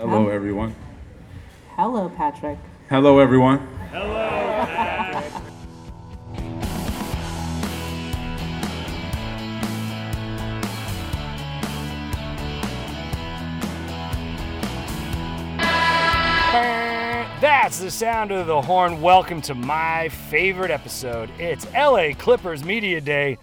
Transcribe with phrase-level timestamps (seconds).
[0.00, 0.74] Hello, everyone.
[1.76, 2.56] Hello, Patrick.
[2.88, 3.58] Hello, everyone.
[3.90, 4.14] Hello,
[4.64, 5.42] Patrick.
[17.42, 19.02] That's the sound of the horn.
[19.02, 21.28] Welcome to my favorite episode.
[21.38, 23.36] It's LA Clippers Media Day,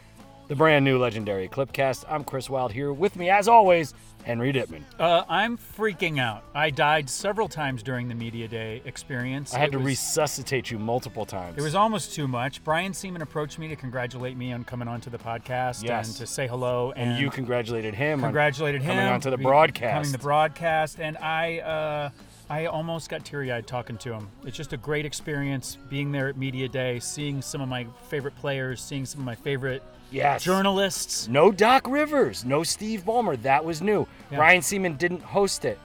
[0.48, 2.04] the brand new legendary Clipcast.
[2.10, 2.92] I'm Chris Wilde here.
[2.92, 3.94] With me, as always,
[4.28, 4.84] Henry Dittman.
[5.00, 6.44] Uh, I'm freaking out.
[6.54, 9.54] I died several times during the media day experience.
[9.54, 11.58] I had It to was- resuscitate you multiple times.
[11.58, 12.62] It was almost too much.
[12.66, 16.08] Brian Sieman approached me to congratulate me on coming onto the podcast Yes.
[16.10, 16.92] and to say hello.
[16.98, 18.20] And, and you congratulated him.
[18.20, 19.94] on congratulated him coming onto the broadcast.
[19.94, 22.10] Coming the broadcast, and I, uh,
[22.50, 24.30] I almost got teary-eyed talking to him.
[24.46, 28.36] It's just a great experience being there at media day, seeing some of my favorite
[28.36, 30.44] players, seeing some of my favorite Yes.
[30.44, 31.28] journalists.
[31.28, 33.42] No Doc Rivers, no Steve Ballmer.
[33.42, 34.08] That was new.
[34.32, 34.38] Yeah.
[34.38, 35.78] Brian Sieman didn't host it.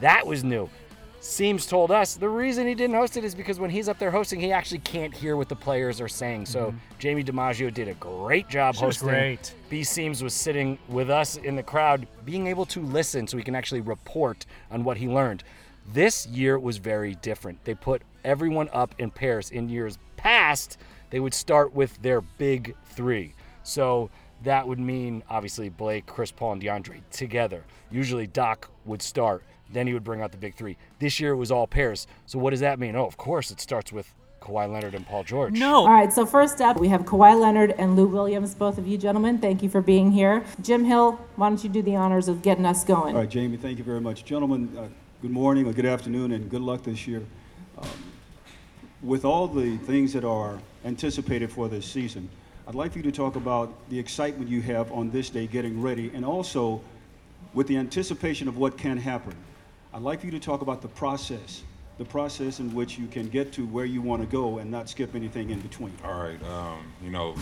[0.00, 0.68] That was new.
[1.20, 4.10] Seams told us the reason he didn't host it is because when he's up there
[4.10, 6.46] hosting, he actually can't hear what the players are saying.
[6.46, 8.80] So Jamie DiMaggio did a great job Mm-hmm.
[8.80, 9.08] She was hosting.
[9.08, 9.54] great.
[9.68, 13.44] B Seams was sitting with us in the crowd, being able to listen so he
[13.44, 15.44] can actually report on what he learned.
[15.92, 17.64] This year was very different.
[17.64, 19.50] They put everyone up in pairs.
[19.50, 20.76] In years past,
[21.10, 23.34] they would start with their big three.
[23.62, 24.10] So
[24.42, 27.64] that would mean obviously Blake, Chris Paul, and DeAndre together.
[27.90, 30.76] Usually Doc would start, then he would bring out the big three.
[30.98, 32.06] This year it was all pairs.
[32.26, 32.94] So what does that mean?
[32.94, 35.54] Oh, of course it starts with Kawhi Leonard and Paul George.
[35.58, 38.86] No, All right, so first up, we have Kawhi Leonard and Lou Williams, both of
[38.86, 39.38] you gentlemen.
[39.38, 40.44] Thank you for being here.
[40.62, 43.14] Jim Hill, why don't you do the honors of getting us going?
[43.14, 44.24] All right, Jamie, thank you very much.
[44.24, 44.86] Gentlemen, uh,
[45.20, 47.24] good morning or good afternoon and good luck this year.
[47.76, 47.88] Um,
[49.02, 52.28] with all the things that are anticipated for this season,
[52.68, 55.82] I'd like for you to talk about the excitement you have on this day getting
[55.82, 56.80] ready and also
[57.52, 59.34] with the anticipation of what can happen.
[59.92, 61.64] I'd like for you to talk about the process,
[61.98, 64.88] the process in which you can get to where you want to go and not
[64.88, 65.96] skip anything in between.
[66.04, 66.40] All right.
[66.44, 67.34] Um, you know,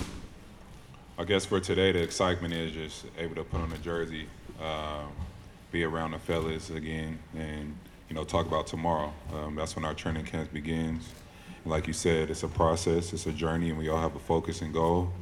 [1.18, 4.28] I guess for today, the excitement is just able to put on a jersey,
[4.62, 5.12] um,
[5.76, 7.76] be around the fellas again, and
[8.08, 9.12] you know, talk about tomorrow.
[9.34, 11.06] Um, that's when our training camp begins.
[11.66, 14.62] Like you said, it's a process, it's a journey, and we all have a focus
[14.62, 15.12] and goal.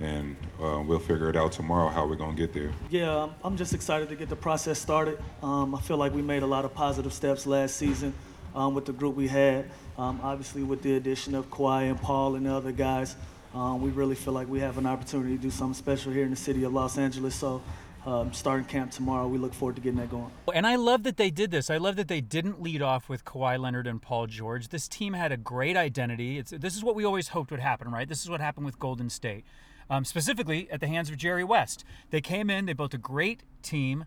[0.00, 2.70] And uh, we'll figure it out tomorrow how we're gonna get there.
[2.88, 5.18] Yeah, I'm just excited to get the process started.
[5.42, 8.14] Um, I feel like we made a lot of positive steps last season
[8.54, 9.68] um, with the group we had.
[9.98, 13.16] Um, obviously, with the addition of Kawhi and Paul and the other guys,
[13.52, 16.30] um, we really feel like we have an opportunity to do something special here in
[16.30, 17.34] the city of Los Angeles.
[17.34, 17.60] So,
[18.08, 20.30] um, starting camp tomorrow, we look forward to getting that going.
[20.54, 21.68] And I love that they did this.
[21.68, 24.68] I love that they didn't lead off with Kawhi Leonard and Paul George.
[24.68, 26.38] This team had a great identity.
[26.38, 28.08] It's, this is what we always hoped would happen, right?
[28.08, 29.44] This is what happened with Golden State,
[29.90, 31.84] um, specifically at the hands of Jerry West.
[32.08, 34.06] They came in, they built a great team,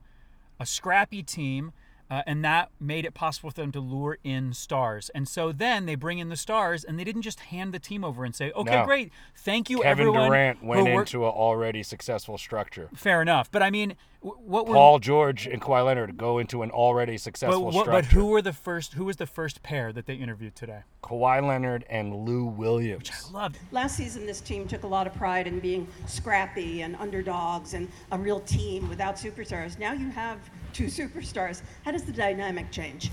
[0.59, 1.71] a scrappy team.
[2.11, 5.09] Uh, and that made it possible for them to lure in stars.
[5.15, 8.03] And so then they bring in the stars, and they didn't just hand the team
[8.03, 8.85] over and say, "Okay, No.
[8.85, 12.89] great, thank you, Kevin everyone." Durant who went into an already successful structure.
[12.93, 16.69] Fair enough, but I mean, what were Paul George and Kawhi Leonard go into an
[16.69, 17.91] already but, successful what, structure.
[17.91, 18.93] but who were the first?
[18.93, 20.81] Who was the first pair that they interviewed today?
[21.03, 23.31] Kawhi Leonard and Lou Williams.
[23.33, 23.57] Loved.
[23.71, 27.87] Last season, this team took a lot of pride in being scrappy and underdogs and
[28.11, 29.79] a real team without superstars.
[29.79, 30.37] Now you have
[30.71, 31.63] two superstars.
[31.83, 33.09] How does the dynamic change?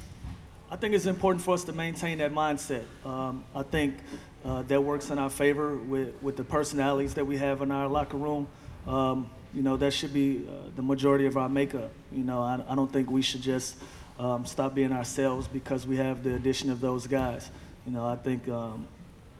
[0.70, 2.84] I think it's important for us to maintain that mindset.
[3.06, 3.96] Um, I think
[4.44, 7.88] uh, that works in our favor with, with the personalities that we have in our
[7.88, 8.46] locker room.
[8.86, 11.91] Um, you know, that should be uh, the majority of our makeup.
[12.12, 13.76] You know, I, I don't think we should just
[14.19, 17.50] um, stop being ourselves because we have the addition of those guys.
[17.87, 18.87] You know, I think um,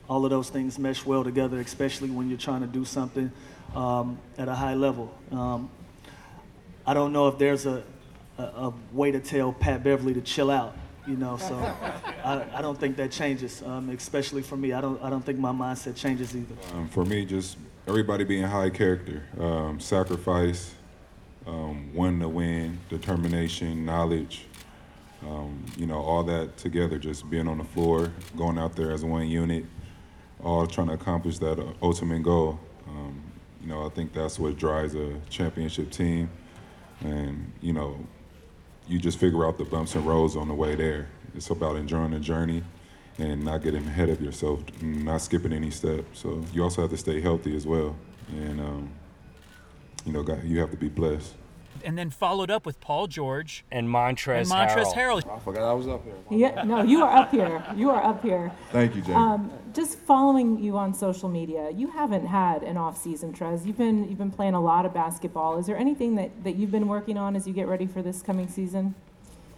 [0.09, 3.31] all of those things mesh well together, especially when you're trying to do something
[3.75, 5.13] um, at a high level.
[5.31, 5.71] Um,
[6.87, 7.83] I don't know if there's a,
[8.39, 10.75] a, a way to tell Pat Beverley to chill out,
[11.09, 11.37] you know.
[11.37, 11.57] So
[12.25, 14.73] I, I don't think that changes, um, especially for me.
[14.73, 16.55] I don't I don't think my mindset changes either.
[16.75, 17.57] Um, for me, just
[17.87, 20.75] everybody being high character, um, sacrifice,
[21.47, 24.47] um, win to win, determination, knowledge,
[25.27, 29.05] um, you know, all that together, just being on the floor, going out there as
[29.05, 29.65] one unit,
[30.45, 32.61] all trying to accomplish that ultimate goal.
[32.87, 33.23] Um,
[33.63, 36.31] you know, I think that's what drives a championship team.
[37.01, 37.99] And, you know,
[38.89, 41.09] you just figure out the bumps and roads on the way there.
[41.35, 42.63] It's about enjoying the journey
[43.19, 46.21] and not getting ahead of yourself, not skipping any steps.
[46.21, 47.97] So you also have to stay healthy as well,
[48.29, 48.91] and um,
[50.05, 51.35] you know, you have to be blessed.
[51.85, 55.23] And then followed up with Paul George and Montrezl and Montrezl Harrell.
[55.23, 55.37] Harrell.
[55.37, 56.15] I forgot I was up here.
[56.31, 57.65] Yeah, no, you are up here.
[57.77, 58.53] You are up here.
[58.73, 59.13] Thank you, Jay.
[59.13, 63.65] Um, just following you on social media, you haven't had an off season, Trez.
[63.67, 65.59] You've been you've been playing a lot of basketball.
[65.59, 68.23] Is there anything that, that you've been working on as you get ready for this
[68.23, 68.95] coming season?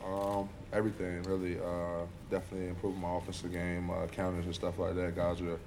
[0.07, 1.59] Um, everything really.
[1.59, 5.17] Uh, definitely improving my offensive game, uh, counters and stuff like that.
[5.17, 5.59] Guys are,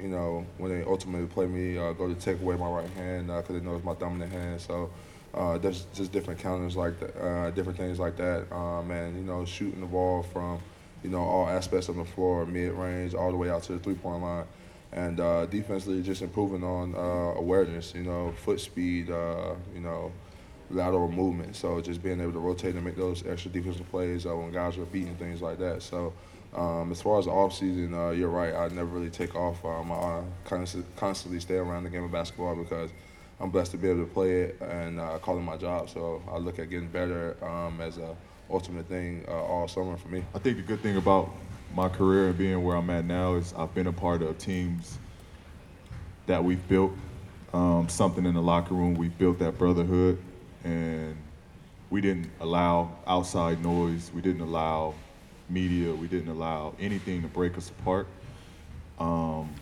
[0.00, 3.28] you know, when they ultimately play me, uh, go to take away my right hand
[3.28, 4.60] because they know it's my dominant hand.
[4.60, 4.90] So.
[5.34, 9.22] Uh, there's just different counters like that, uh, different things like that, um, and you
[9.22, 10.58] know, shooting the ball from,
[11.02, 13.78] you know, all aspects of the floor, mid range, all the way out to the
[13.78, 14.44] three point line,
[14.92, 20.10] and uh, defensively just improving on uh, awareness, you know, foot speed, uh, you know,
[20.70, 21.54] lateral movement.
[21.56, 24.78] So just being able to rotate and make those extra defensive plays uh, when guys
[24.78, 25.82] are beating things like that.
[25.82, 26.12] So.
[26.56, 28.54] Um, as far as the off season, uh, you're right.
[28.54, 29.62] I never really take off.
[29.66, 32.90] Um, I constantly stay around the game of basketball because
[33.40, 35.88] I'm blessed to be able to play it and uh, call it my job.
[35.90, 38.16] So I look at getting better um, as a
[38.50, 40.24] ultimate thing uh, all summer for me.
[40.34, 41.30] I think the good thing about
[41.74, 44.98] my career and being where I'm at now is I've been a part of teams
[46.26, 46.92] that we've built
[47.52, 48.94] um, something in the locker room.
[48.94, 50.18] We built that brotherhood,
[50.64, 51.16] and
[51.90, 54.10] we didn't allow outside noise.
[54.12, 54.94] We didn't allow
[55.48, 55.94] media.
[55.94, 58.06] We didn't allow anything to break us apart.
[58.98, 59.54] Um,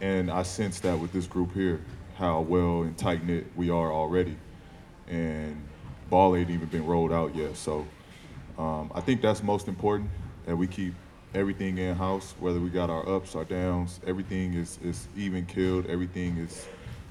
[0.00, 1.80] and I sense that with this group here
[2.16, 4.36] how well and tight knit we are already.
[5.08, 5.56] And
[6.10, 7.56] ball ain't even been rolled out yet.
[7.56, 7.86] So
[8.58, 10.10] um, I think that's most important
[10.46, 10.94] that we keep
[11.34, 15.86] everything in house, whether we got our ups, our downs, everything is, is even killed,
[15.86, 16.66] everything is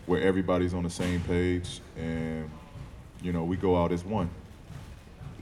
[0.05, 2.49] where everybody's on the same page and
[3.21, 4.29] you know, we go out as one.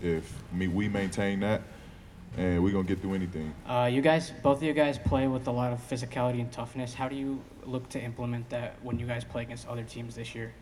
[0.01, 1.61] If we maintain that
[2.37, 3.53] and we're gonna get through anything.
[3.67, 6.93] Uh, you guys, both of you guys play with a lot of physicality and toughness.
[6.93, 10.33] How do you look to implement that when you guys play against other teams this
[10.33, 10.53] year?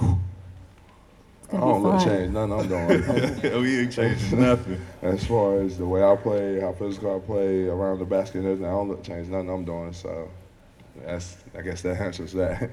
[0.00, 3.62] I don't look to change nothing I'm doing.
[3.62, 4.80] we ain't changing nothing.
[5.02, 8.46] As far as the way I play, how physical I play around the basket and
[8.46, 9.92] everything, I don't look change nothing I'm doing.
[9.92, 10.30] So
[11.04, 12.70] that's, I guess that answers that.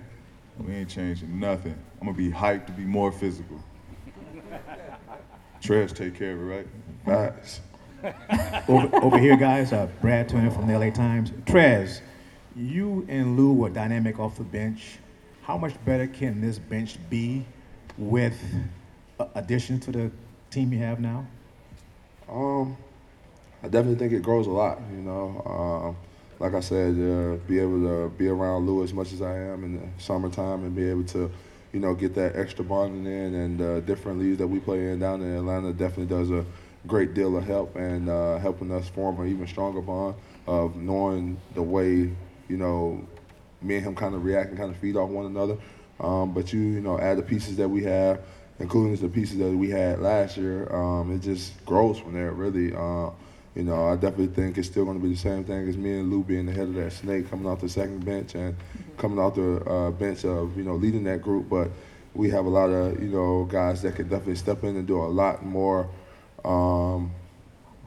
[0.57, 1.75] We ain't changing nothing.
[1.99, 3.63] I'm gonna be hyped to be more physical.
[5.61, 6.67] Trash take care of it, right?
[7.05, 7.61] Facts.
[8.67, 11.31] over, over here, guys, uh, Brad Turner from the LA Times.
[11.45, 12.01] Trez,
[12.55, 14.97] you and Lou were dynamic off the bench.
[15.41, 17.45] How much better can this bench be
[17.97, 18.39] with
[19.19, 20.11] uh, addition to the
[20.51, 21.25] team you have now?
[22.29, 22.77] Um,
[23.63, 24.79] I definitely think it grows a lot.
[24.91, 25.97] You know, um,
[26.39, 29.63] like I said, uh, be able to be around Lou as much as I am
[29.63, 31.29] in the summertime and be able to,
[31.73, 34.99] you know, get that extra bonding in and uh, different leagues that we play in
[34.99, 36.45] down in Atlanta definitely does a
[36.87, 40.15] great deal of help and uh, helping us form an even stronger bond
[40.47, 42.11] of knowing the way,
[42.47, 43.05] you know,
[43.61, 45.57] me and him kind of react and kind of feed off one another.
[45.99, 48.21] Um, but you, you know, add the pieces that we have,
[48.59, 52.73] including the pieces that we had last year, um, it just grows from there, really.
[52.73, 53.09] Uh,
[53.55, 55.99] you know, I definitely think it's still going to be the same thing as me
[55.99, 58.55] and Lou being the head of that snake, coming off the second bench and
[58.97, 61.49] coming off the uh, bench of, you know, leading that group.
[61.49, 61.69] But
[62.13, 65.01] we have a lot of, you know, guys that can definitely step in and do
[65.01, 65.89] a lot more
[66.45, 67.11] um,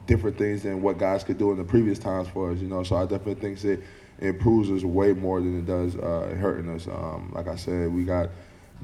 [0.05, 2.83] different things than what guys could do in the previous times for us, you know.
[2.83, 3.83] So I definitely think it
[4.19, 6.87] improves us way more than it does uh, hurting us.
[6.87, 8.29] Um, like I said, we got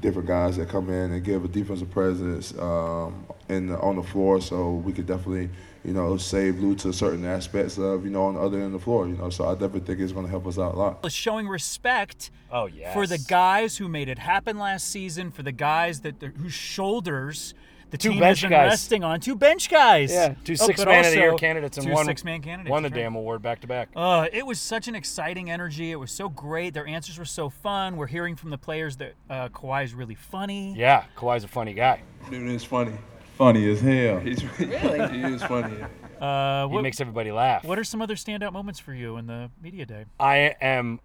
[0.00, 4.02] different guys that come in and give a defensive presence um, in the, on the
[4.02, 5.50] floor, so we could definitely,
[5.84, 8.72] you know, save Lou to certain aspects of, you know, on the other end of
[8.72, 9.28] the floor, you know.
[9.28, 11.12] So I definitely think it's going to help us out a lot.
[11.12, 12.94] Showing respect Oh yes.
[12.94, 17.52] for the guys who made it happen last season, for the guys that whose shoulders
[17.90, 18.70] the Two team bench guys.
[18.70, 19.20] resting on.
[19.20, 20.12] Two bench guys.
[20.12, 22.40] Yeah, two Oh, six but man of the year candidates and two one six man
[22.42, 22.70] candidates.
[22.70, 23.02] won the that's right.
[23.04, 23.88] damn award back to back.
[23.96, 25.90] Uh, it was such an exciting energy.
[25.90, 26.74] It was so great.
[26.74, 27.96] Their answers were so fun.
[27.96, 30.74] We're hearing from the players that uh, Kawhi is really funny.
[30.76, 32.02] Yeah, Kawhi's a funny guy.
[32.30, 32.92] Dude is funny.
[33.36, 34.18] Funny as hell.
[34.20, 35.76] He's really he is funny.
[36.20, 37.64] Uh, He makes everybody laugh.
[37.64, 40.04] what are some other standout moments for you in the media day?
[40.20, 41.00] I am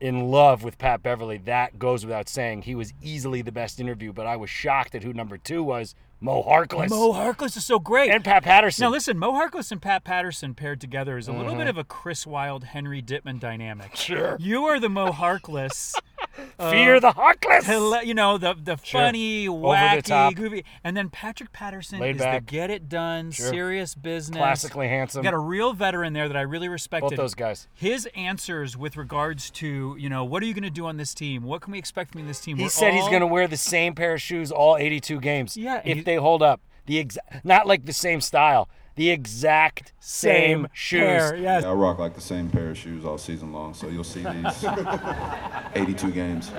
[0.00, 1.38] in love with Pat Beverley.
[1.38, 2.62] That goes without saying.
[2.62, 5.94] He was easily the best interview, but I was shocked at who number two was.
[6.20, 6.90] Mo Harkless.
[6.90, 8.10] Mo Harkless is so great.
[8.10, 8.84] And Pat Patterson.
[8.84, 11.58] Now listen, Mo Harkless and Pat Patterson paired together is a little Mhm.
[11.58, 13.96] bit of a Chris Wilde, Henry Dittman dynamic.
[13.96, 14.36] Sure.
[14.38, 15.94] You are the Mo Harkless.
[16.58, 17.62] Fear the Harkless.
[17.64, 19.00] hila- You know, the the Sure.
[19.00, 20.34] funny, the wacky, top.
[20.34, 20.64] goofy.
[20.84, 22.46] And then Patrick Patterson Laid is back.
[22.46, 23.48] the get it done, Sure.
[23.50, 24.38] serious business.
[24.38, 25.22] Classically handsome.
[25.22, 27.10] Got a real veteran there that I really respected.
[27.10, 27.66] Both those guys.
[27.74, 31.14] His answers with regards to, you know, what are you going to do on this
[31.14, 31.42] team?
[31.42, 32.56] What can we expect from this team?
[32.56, 35.56] He We're said he's going to wear the same pair of shoes all 82 games.
[35.56, 36.60] Yeah, If he- they hold up.
[36.86, 38.68] The exact, not like the same style,
[39.00, 41.00] the exact same, Same shoes.
[41.00, 41.64] pair, yes.
[41.64, 44.62] I rock like the same pair of shoes all season long, so you'll see these
[45.74, 46.50] 82 games.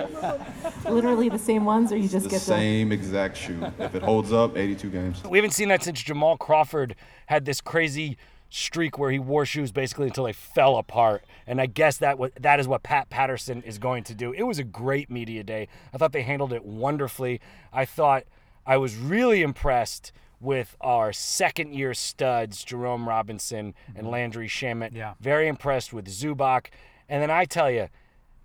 [0.88, 3.64] Literally the same ones, or you just The get the same exact shoe.
[3.78, 5.22] If it holds up, 82 games.
[5.22, 6.96] We haven't seen that since Jamal Crawford
[7.26, 8.16] had this crazy
[8.50, 11.22] streak where he wore shoes basically until they fell apart.
[11.46, 14.32] And I guess that wa- that is what Pat Patterson is going to do.
[14.32, 15.68] It was a great media day.
[15.94, 17.40] I thought they handled it wonderfully.
[17.72, 18.24] I thought
[18.66, 20.10] I was really impressed
[20.42, 24.88] with our second year studs, Jerome Robinson and Landry Shamet.
[24.88, 24.96] Mm-hmm.
[24.96, 25.14] Yeah.
[25.20, 26.66] Very impressed with Zubac.
[27.08, 27.88] And then I tell you,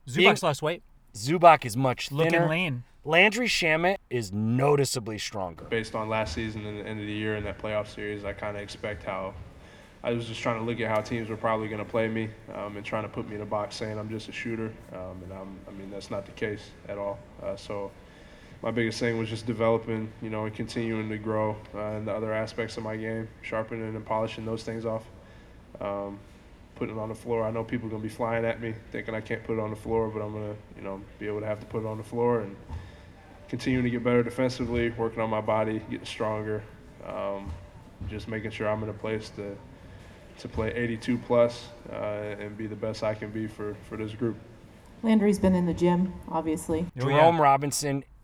[0.08, 0.84] Zubac's lost weight.
[1.14, 2.50] Zubac is much Looking thinner.
[2.50, 2.84] lean.
[3.04, 5.64] Landry Shamet is noticeably stronger.
[5.66, 8.34] Based on last season and the end of the year in that playoff series, I
[8.34, 9.34] kind of expect how.
[10.04, 12.30] I was just trying to look at how teams were probably going to play me
[12.54, 14.72] um, and trying to put me in a box saying I'm just a shooter.
[14.94, 17.18] Um, and I'm, I mean, that's not the case at all.
[17.44, 17.92] Uh, so
[18.62, 22.14] my biggest thing was just developing, you know, and continuing to grow uh, in the
[22.14, 25.04] other aspects of my game, sharpening and polishing those things off.
[25.80, 26.20] Um,
[26.78, 27.44] putting it on the floor.
[27.44, 29.60] I know people are going to be flying at me thinking I can't put it
[29.60, 31.84] on the floor, but I'm going to, you know, be able to have to put
[31.84, 32.56] it on the floor and
[33.50, 36.64] continuing to get better defensively, working on my body, getting stronger,
[37.06, 37.52] um,
[38.08, 39.58] just making sure I'm in a place to
[40.40, 41.96] to play 82 plus, uh,
[42.40, 44.38] and be the best I can be for, for this group.
[45.02, 46.86] Landry's been in the gym, obviously.
[46.96, 48.04] Jerome Robinson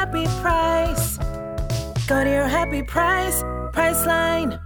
[0.00, 1.18] happy price.
[2.06, 3.42] Go to your happy price,
[3.74, 4.58] Priceline.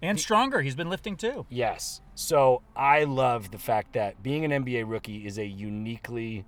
[0.00, 0.62] And stronger.
[0.62, 1.44] He's been lifting too.
[1.50, 2.00] Yes.
[2.14, 6.46] So I love the fact that being an NBA rookie is a uniquely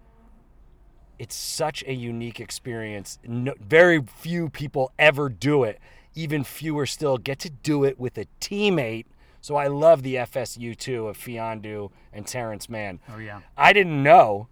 [1.19, 3.19] it's such a unique experience.
[3.25, 5.79] No, very few people ever do it.
[6.15, 9.05] Even fewer still get to do it with a teammate.
[9.43, 13.01] So I love the FSU too of Fiondu and Terance Mann.
[13.13, 13.41] Oh yeah.
[13.55, 14.49] I didn't know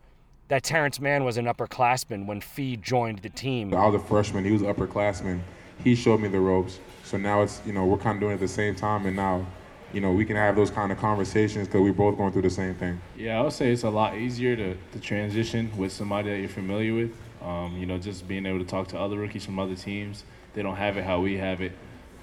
[0.48, 3.74] that Terance Mann was an upperclassman when Fee joined the team.
[3.74, 4.44] I was a freshman.
[4.44, 5.40] He was an upperclassman.
[5.82, 6.78] He showed me the ropes.
[7.04, 9.16] So now it's you know we're kind of doing it at the same time, and
[9.16, 9.46] now
[9.92, 12.50] you know we can have those kind of conversations because we're both going through the
[12.50, 13.00] same thing.
[13.16, 16.48] Yeah, I would say it's a lot easier to, to transition with somebody that you're
[16.48, 17.12] familiar with.
[17.42, 20.24] Um, you know, just being able to talk to other rookies from other teams.
[20.54, 21.72] They don't have it how we have it.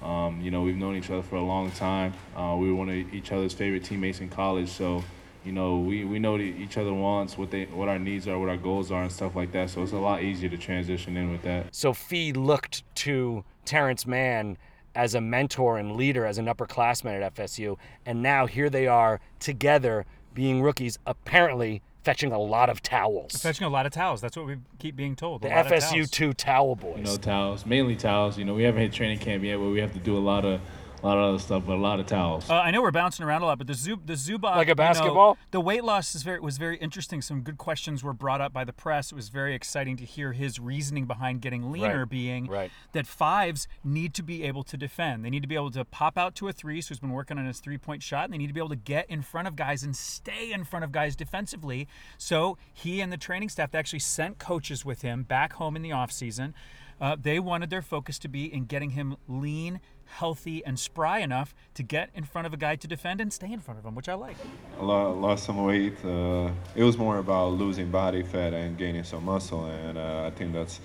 [0.02, 2.12] Um, you know, we've known each other for a long time.
[2.36, 5.02] Uh, we were one of each other's favorite teammates in college, so
[5.44, 8.38] you know we, we know what each other wants, what they what our needs are,
[8.38, 9.70] what our goals are, and stuff like that.
[9.70, 11.74] So it's a lot easier to transition in with that.
[11.74, 14.56] So Fee looked to Terance Mann
[14.94, 19.20] as a mentor and leader, as an upperclassman at FSU, and now here they are
[19.40, 23.32] together being rookies, apparently fetching a lot of towels.
[23.32, 24.20] Fetching a lot of towels.
[24.20, 25.42] That's what we keep being told.
[25.42, 26.10] The a lot FSU towels.
[26.10, 26.98] two towel boys.
[26.98, 28.38] You know, towels, mainly towels.
[28.38, 30.44] You know, we haven't hit training camp yet, but we have to do a lot
[30.44, 30.60] of
[31.04, 32.48] a lot of other stuff, but a lot of towels.
[32.48, 34.70] Uh, I know we're bouncing around a lot, but the Zub, the Zubac, Like a
[34.70, 35.38] you know, basketball?
[35.50, 37.20] the weight loss is very was very interesting.
[37.20, 39.12] Some good questions were brought up by the press.
[39.12, 42.70] It was very exciting to hear his reasoning behind getting leaner, Right, being right.
[42.92, 45.24] that fives need to be able to defend.
[45.24, 46.80] They need to be able to pop out to a three.
[46.80, 48.70] So he's been working on his three point shot, and they need to be able
[48.70, 51.86] to get in front of guys and stay in front of guys defensively.
[52.16, 55.82] So he and the training staff they actually sent coaches with him back home in
[55.82, 56.54] the offseason.
[57.00, 61.54] Uh, they wanted their focus to be in getting him lean, healthy, and spry enough
[61.74, 63.94] to get in front of a guy to defend and stay in front of him,
[63.94, 64.36] which I like.
[64.78, 65.96] I lost some weight.
[66.04, 70.30] Uh, it was more about losing body fat and gaining some muscle, and uh, I
[70.30, 70.80] think that's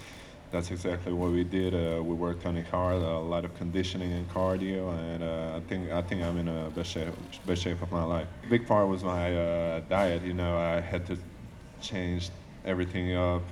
[0.51, 1.75] that's exactly what we did.
[1.75, 5.59] Uh, we worked on it hard, a lot of conditioning and cardio, and uh, I
[5.69, 7.13] think I think I'm in a best shape
[7.45, 8.27] best shape of my life.
[8.49, 10.23] Big part was my uh, diet.
[10.23, 11.17] You know, I had to
[11.81, 12.29] change
[12.65, 13.43] everything up.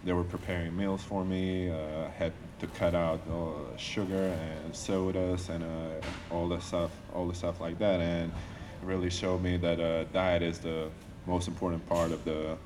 [0.00, 1.70] Uh, they were preparing meals for me.
[1.70, 7.26] Uh, had to cut out uh, sugar and sodas and uh, all the stuff, all
[7.26, 10.90] the stuff like that, and it really showed me that uh, diet is the
[11.26, 12.56] most important part of the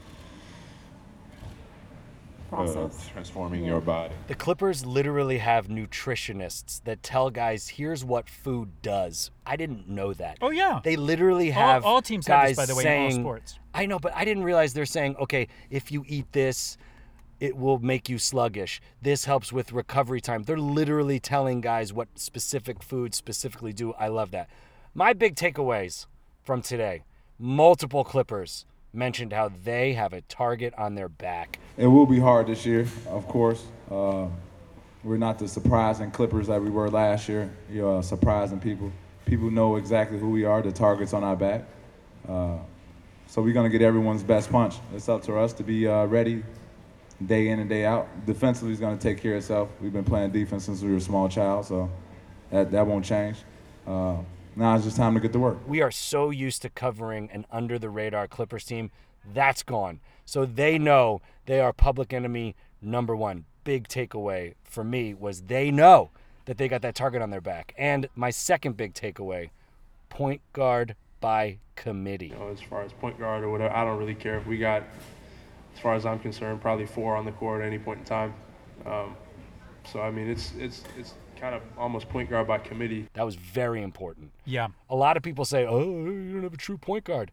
[2.50, 2.76] Process.
[2.76, 4.14] of transforming your body.
[4.28, 10.12] The Clippers literally have nutritionists that tell guys, "Here's what food does." I didn't know
[10.14, 10.38] that.
[10.40, 13.58] Oh yeah, They literally have all teams have this, by the way, in all sports.
[13.72, 16.78] I know, but I didn't realize they're saying, okay, if you eat this,
[17.40, 18.80] it will make you sluggish.
[19.02, 20.44] This helps with recovery time.
[20.44, 23.92] They're literally telling guys what specific foods specifically do.
[23.94, 24.48] I love that.
[24.94, 26.06] My big takeaways
[26.42, 27.04] from today:
[27.38, 31.58] multiple Clippers mentioned how they have a target on their back.
[31.76, 33.64] It will be hard this year, of course.
[33.90, 34.28] Uh,
[35.02, 37.50] we're not the surprising Clippers that we were last year.
[37.70, 38.90] You know, surprising people.
[39.26, 40.62] People know exactly who we are.
[40.62, 41.64] The targets on our back.
[42.28, 42.58] Uh,
[43.26, 44.76] so we're gonna get everyone's best punch.
[44.94, 46.42] It's up to us to be uh, ready,
[47.26, 48.08] day in and day out.
[48.26, 49.68] Defensively is gonna take care of itself.
[49.80, 51.90] We've been playing defense since we were a small child, so
[52.50, 53.38] that that won't change.
[53.86, 54.16] Uh,
[54.56, 55.58] now it's just time to get to work.
[55.66, 58.90] We are so used to covering an under the radar Clippers team.
[59.32, 60.00] That's gone.
[60.24, 63.46] So they know they are public enemy number one.
[63.64, 66.10] Big takeaway for me was they know
[66.44, 67.74] that they got that target on their back.
[67.78, 69.50] And my second big takeaway
[70.08, 72.28] point guard by committee.
[72.28, 74.58] You know, as far as point guard or whatever, I don't really care if we
[74.58, 74.82] got,
[75.74, 78.34] as far as I'm concerned, probably four on the court at any point in time.
[78.86, 79.16] Um,
[79.84, 83.08] so I mean, it's it's it's kind of almost point guard by committee.
[83.14, 84.30] That was very important.
[84.44, 84.68] Yeah.
[84.88, 87.30] A lot of people say, oh, you don't have a true point guard.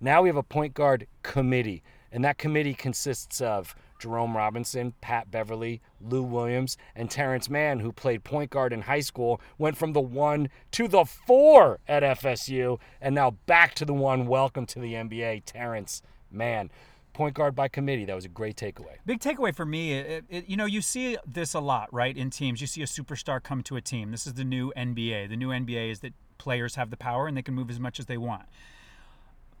[0.00, 5.30] Now we have a point guard committee, and that committee consists of Jerome Robinson, Pat
[5.30, 9.92] Beverley, Lou Williams, and Terance Mann, who played point guard in high school, went from
[9.92, 14.26] the one to the four at FSU, and now back to the one.
[14.26, 16.70] Welcome to the NBA, Terance Mann.
[17.16, 18.04] Point guard by committee.
[18.04, 18.96] That was a great takeaway.
[19.06, 22.14] Big takeaway for me, it, it, you know, you see this a lot, right?
[22.14, 24.10] In teams, you see a superstar come to a team.
[24.10, 25.30] This is the new NBA.
[25.30, 27.98] The new NBA is that players have the power and they can move as much
[27.98, 28.42] as they want.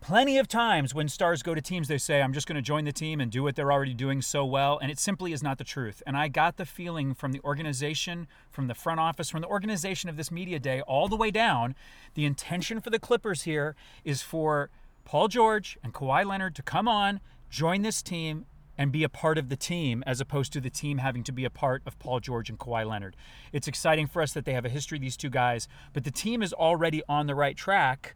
[0.02, 2.84] Plenty of times when stars go to teams, they say, I'm just going to join
[2.84, 4.78] the team and do what they're already doing so well.
[4.78, 6.02] And it simply is not the truth.
[6.06, 10.10] And I got the feeling from the organization, from the front office, from the organization
[10.10, 11.74] of this media day, all the way down,
[12.12, 14.68] the intention for the Clippers here is for
[15.06, 18.46] Paul George and Kawhi Leonard to come on, join this team,
[18.78, 21.44] and be a part of the team as opposed to the team having to be
[21.44, 23.16] a part of Paul George and Kawhi Leonard.
[23.52, 26.42] It's exciting for us that they have a history, these two guys, but the team
[26.42, 28.14] is already on the right track.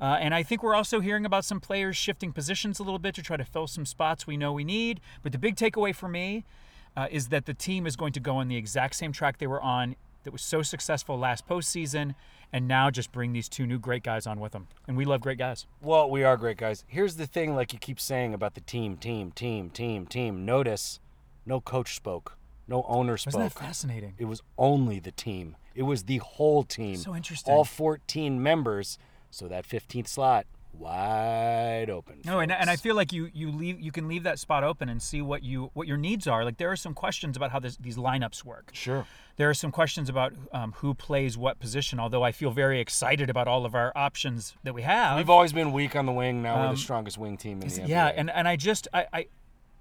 [0.00, 3.14] Uh, and I think we're also hearing about some players shifting positions a little bit
[3.16, 5.00] to try to fill some spots we know we need.
[5.22, 6.44] But the big takeaway for me
[6.96, 9.46] uh, is that the team is going to go on the exact same track they
[9.46, 12.14] were on that was so successful last postseason,
[12.52, 14.68] and now just bring these two new great guys on with them.
[14.86, 15.66] And we love great guys.
[15.80, 16.84] Well, we are great guys.
[16.86, 20.44] Here's the thing, like you keep saying about the team, team, team, team, team.
[20.44, 21.00] Notice,
[21.46, 22.36] no coach spoke,
[22.68, 23.34] no owner spoke.
[23.34, 24.14] Wasn't that fascinating?
[24.18, 25.56] It was only the team.
[25.74, 26.96] It was the whole team.
[26.96, 27.52] So interesting.
[27.52, 28.98] All 14 members.
[29.30, 32.20] So that 15th slot wide open.
[32.24, 34.88] No, and, and I feel like you you leave you can leave that spot open
[34.88, 36.44] and see what you what your needs are.
[36.44, 38.70] Like there are some questions about how this, these lineups work.
[38.72, 39.06] Sure.
[39.40, 41.98] There are some questions about um, who plays what position.
[41.98, 45.16] Although I feel very excited about all of our options that we have.
[45.16, 46.42] We've always been weak on the wing.
[46.42, 47.88] Now we're Um, the strongest wing team in the NBA.
[47.88, 49.26] Yeah, and and I just I, I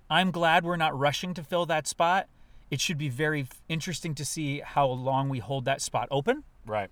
[0.10, 2.30] I'm glad we're not rushing to fill that spot.
[2.72, 6.45] It should be very interesting to see how long we hold that spot open.
[6.65, 6.89] Right.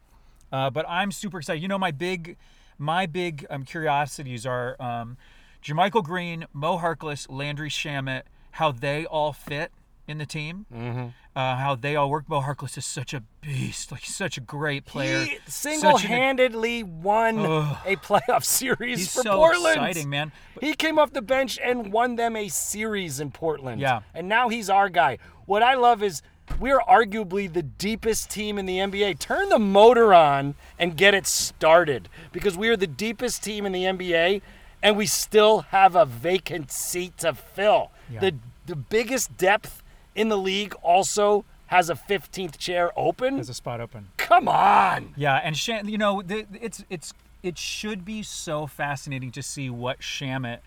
[0.52, 1.62] Uh, but I'm super excited.
[1.62, 2.36] You know, my big
[2.78, 5.16] my big um, curiosities are um,
[5.64, 9.72] JaMychal Green, Mo Harkless, Landry Shamet, how they all fit
[10.08, 10.66] in the team.
[10.74, 11.14] Mhm.
[11.36, 12.28] Uh, how they all work.
[12.30, 15.24] Mo Harkless is such a beast, like such a great player.
[15.26, 17.78] He single-handedly won Ugh.
[17.86, 19.76] a playoff series He's for so Portland.
[19.78, 20.32] exciting, man.
[20.62, 23.82] He came off the bench and won them a series in Portland.
[23.82, 24.02] Yeah.
[24.14, 25.18] And now he's our guy.
[25.46, 26.22] What I love is
[26.60, 29.20] we're arguably the deepest team in the NBA.
[29.20, 33.72] Turn the motor on and get it started because we are the deepest team in
[33.74, 34.42] the NBA
[34.82, 37.92] and we still have a vacant seat to fill.
[38.10, 38.20] Yeah.
[38.22, 39.82] The the biggest depth
[40.18, 43.36] in the league also has a 15th chair open.
[43.36, 44.10] There's a spot open.
[44.18, 45.14] Come on.
[45.16, 49.70] Yeah, and Sham, you know, the, it's it's it should be so fascinating to see
[49.70, 50.60] what Shamet,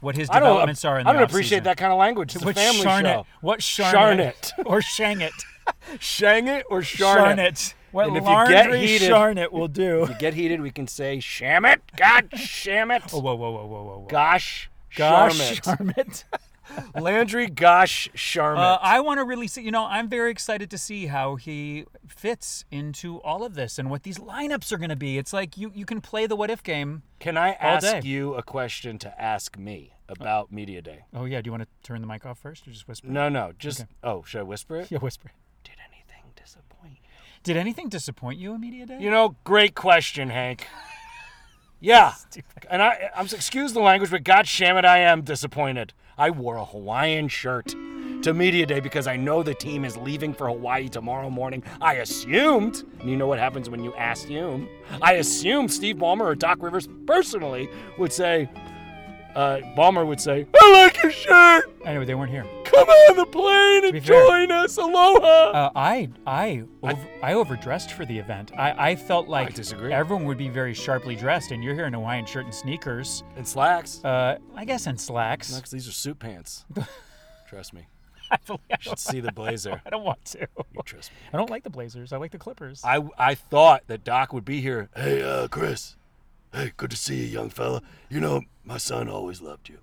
[0.00, 0.98] what his I don't- developments are.
[0.98, 1.64] In I the don't appreciate offseason.
[1.64, 2.34] that kind of language.
[2.34, 3.26] It's a what family Sharnit, show.
[3.40, 4.52] What Sharnit, Sharnit.
[4.66, 5.30] or Shangit,
[6.00, 7.36] Shang it or Sharnit.
[7.36, 7.74] Sharnit.
[7.90, 8.34] What and if you get
[8.70, 10.02] Laundry heated, Sharnit will do.
[10.02, 11.80] If you get heated, we can say sham it.
[11.96, 13.02] God sham it.
[13.14, 14.06] Oh, whoa, whoa, whoa, whoa, whoa, whoa.
[14.10, 15.62] Gosh, Gosh, Sharmit.
[15.94, 16.24] Sharmit.
[17.00, 18.58] Landry Gosh Sharmit.
[18.58, 19.62] Uh, I want to really see.
[19.62, 23.90] You know, I'm very excited to see how he fits into all of this and
[23.90, 25.18] what these lineups are going to be.
[25.18, 27.02] It's like you you can play the what if game.
[27.18, 28.00] Can I ask day.
[28.04, 31.04] you a question to ask me about Media Day?
[31.14, 31.40] Oh yeah.
[31.40, 33.08] Do you want to turn the mic off first or just whisper?
[33.08, 33.52] No, no.
[33.58, 33.90] Just Okay.
[34.04, 34.90] oh, should I whisper it?
[34.90, 35.30] Yeah, whisper.
[35.64, 37.08] Did anything disappoint you?
[37.42, 38.98] Did anything disappoint you in media day?
[39.00, 40.66] You know, great question, Hank.
[41.80, 42.14] Yeah,
[42.70, 45.92] and I, I'm excuse the language, but God damn it, I am disappointed.
[46.16, 47.74] I wore a Hawaiian shirt
[48.22, 51.62] to media day because I know the team is leaving for Hawaii tomorrow morning.
[51.80, 54.68] I assumed, and you know what happens when you assume.
[55.00, 58.50] I assumed Steve Ballmer or Doc Rivers personally would say,
[59.36, 61.70] uh, Ballmer would say, "I like your shirt.
[61.84, 62.44] Anyway, they weren't here.
[62.70, 64.76] Come on the plane and join us.
[64.76, 68.52] Aloha." Uh, I I over, I overdressed for the event.
[68.56, 69.92] I, I felt like disagree.
[69.92, 73.22] everyone would be very sharply dressed, and you're here in a Hawaiian shirt and sneakers.
[73.36, 74.04] And slacks.
[74.04, 75.52] Uh, I guess in slacks.
[75.52, 76.64] No, 'cause these are suit pants.
[77.48, 77.86] Trust me.
[78.30, 79.80] I You should see the blazer.
[79.86, 80.40] I don't want to.
[80.40, 81.16] You trust me.
[81.32, 82.12] I don't like the Blazers.
[82.12, 82.82] I like the Clippers.
[82.84, 84.90] I I thought that Doc would be here.
[84.94, 85.96] Hey, uh, Chris.
[86.52, 87.80] Hey, good to see you, young fella.
[88.10, 89.78] You know, my son always loved you.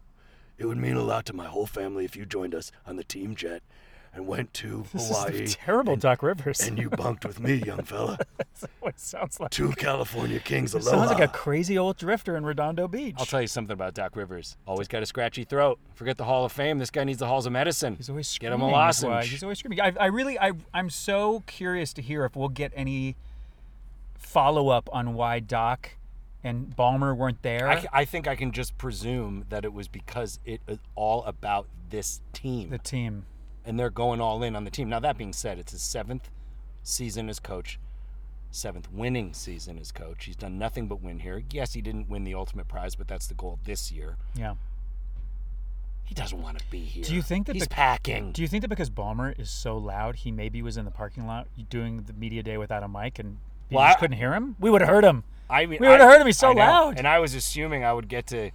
[0.57, 3.03] It would mean a lot to my whole family if you joined us on the
[3.03, 3.61] team jet
[4.13, 5.41] and went to This Hawaii.
[5.43, 6.61] is terrible, and, Doc Rivers.
[6.61, 8.17] And you bunked with me, young fella.
[8.37, 9.51] That's what it sounds like.
[9.51, 10.97] Two California Kings It aloha.
[11.07, 13.15] sounds like a crazy old drifter in Redondo Beach.
[13.17, 14.55] I'll tell you something about Doc Rivers.
[14.65, 15.77] Always got a scratchy throat.
[15.95, 16.79] Forget the Hall of Fame.
[16.79, 17.95] This guy needs the halls of medicine.
[17.97, 18.73] He's always Get him screaming.
[18.73, 19.29] a lozenge.
[19.29, 19.81] He's always screaming.
[19.81, 23.17] I, I really, I, I'm so curious to hear if we'll get any
[24.17, 25.91] follow up on why Doc
[26.45, 27.67] and Ballmer weren't there.
[27.67, 31.67] I, I think I can just presume that it was because it is all about
[31.89, 32.69] this team.
[32.69, 33.25] The team.
[33.65, 34.87] And they're going all in on the team.
[34.89, 36.29] Now, that being said, it's his seventh
[36.83, 37.79] season as coach,
[38.51, 40.25] seventh winning season as coach.
[40.25, 41.41] He's done nothing but win here.
[41.51, 44.17] Yes, he didn't win the ultimate prize, but that's the goal this year.
[44.35, 44.53] yeah.
[46.03, 47.03] He doesn't want to be here.
[47.03, 48.31] Do you think that he's the- packing?
[48.31, 51.25] Do you think that because Ballmer is so loud, he maybe was in the parking
[51.25, 53.39] lot doing the media day without a mic and
[53.71, 54.55] you Well, just I- couldn't hear him?
[54.59, 55.23] We would have heard him.
[55.49, 56.27] I mean, we would have heard him.
[56.27, 56.97] He's so loud.
[56.97, 58.51] And I was assuming I would get to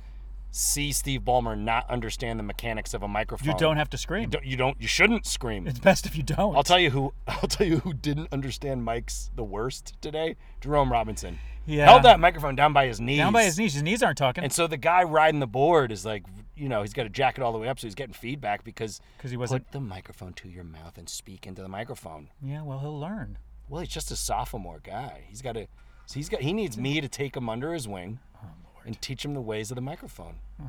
[0.51, 3.47] see Steve Ballmer not understand the mechanics of a microphone.
[3.49, 4.23] You don't have to scream.
[4.23, 4.45] You don't.
[4.45, 5.67] You, don't, you shouldn't scream.
[5.67, 6.57] It's best if you don't.
[6.57, 7.13] I'll tell you who.
[7.29, 10.37] I'll tell you who didn't understand mics the worst today.
[10.61, 11.39] Jerome Robinson.
[11.67, 11.85] Yeah.
[11.85, 13.19] Held that microphone down by his knees.
[13.19, 13.75] Down by his knees.
[13.75, 14.43] His knees aren't talking.
[14.43, 16.25] And so the guy riding the board is like,
[16.57, 19.01] you know, he's got a jacket all the way up, so he's getting feedback because
[19.19, 22.29] because he wasn't- put the microphone to your mouth and speak into the microphone.
[22.43, 23.39] yeah, well, he'll learn.
[23.69, 25.27] Well, he's just a sophomore guy.
[25.29, 25.67] He's got to.
[26.11, 26.41] So he's got.
[26.41, 28.49] He needs me to take him under his wing Oh,
[28.85, 30.41] and teach him the ways of the microphone.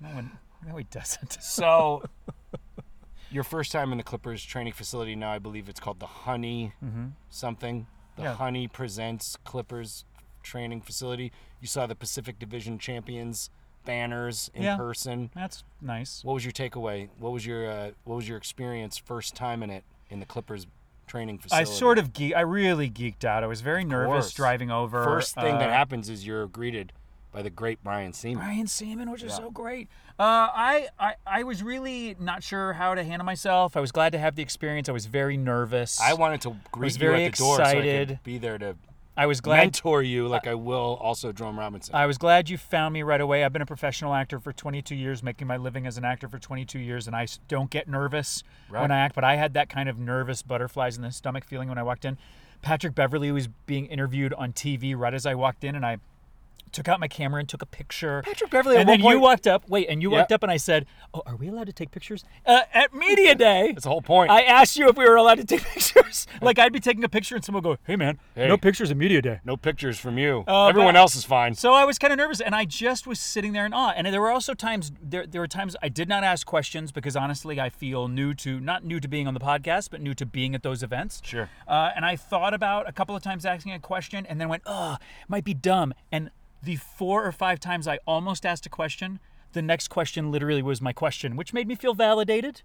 [0.00, 0.30] No one.
[0.66, 1.38] No, he doesn't.
[1.42, 2.04] So,
[3.30, 6.74] your first time in the Clippers training facility now, I believe it's called the Honey
[6.84, 7.12] Mhm.
[7.30, 7.86] something.
[8.16, 8.34] The Yeah.
[8.34, 10.04] Honey presents Clippers
[10.42, 11.32] training facility.
[11.60, 13.48] You saw the Pacific Division champions
[13.86, 14.76] banners in Yeah.
[14.76, 15.30] person.
[15.34, 16.22] That's nice.
[16.22, 17.08] What was your takeaway?
[17.18, 20.66] What was your uh, what was your experience first time in it in the Clippers
[21.08, 21.70] training facility.
[21.70, 22.34] I sort of geek.
[22.36, 23.42] I really geeked out.
[23.42, 24.32] I was very nervous course.
[24.34, 25.02] driving over.
[25.02, 26.92] First thing that uh, happens is you're greeted
[27.32, 28.36] by the great Brian Sieman.
[28.36, 29.36] Brian Sieman, which is Yeah.
[29.38, 29.88] so great.
[30.18, 33.76] Uh, I, I I was really not sure how to handle myself.
[33.76, 34.88] I was glad to have the experience.
[34.88, 36.00] I was very nervous.
[36.00, 38.08] I wanted to greet I was you very at the door so I excited.
[38.08, 38.76] could be there to
[39.18, 41.92] I was glad mentor you like uh, I will also Jerome Robinson.
[41.92, 43.42] I was glad you found me right away.
[43.42, 46.38] I've been a professional actor for 22 years, making my living as an actor for
[46.38, 48.80] 22 years, and I don't get nervous Right.
[48.80, 51.68] when I act, but I had that kind of nervous butterflies in the stomach feeling
[51.68, 52.16] when I walked in.
[52.62, 55.98] Patrick Beverley was being interviewed on TV right as I walked in, and I
[56.72, 58.22] took out my camera and took a picture.
[58.24, 59.68] Patrick Beverley and then you walked up.
[59.68, 60.18] Wait, and you Yeah.
[60.18, 63.34] walked up, and I said, "Oh, are we allowed to take pictures uh, at media
[63.48, 64.30] day?" That's the whole point.
[64.30, 66.26] I asked you if we were allowed to take pictures.
[66.40, 68.48] like I'd be taking a picture, and someone would go, "Hey, man, Hey.
[68.48, 70.44] no pictures at media day." No pictures from you.
[70.46, 71.54] Uh, Everyone but- else is fine.
[71.54, 73.92] So I was kind of nervous, and I just was sitting there in awe.
[73.96, 77.16] And there were also times there there were times I did not ask questions because
[77.16, 80.26] honestly I feel new to not new to being on the podcast, but new to
[80.26, 81.20] being at those events.
[81.24, 81.48] Sure.
[81.66, 84.62] Uh, and I thought about a couple of times asking a question, and then went,
[84.66, 84.96] "Oh,
[85.28, 86.30] might be dumb." And
[86.62, 89.20] the four or five times I almost asked a question,
[89.52, 92.62] the next question literally was my question, which made me feel validated.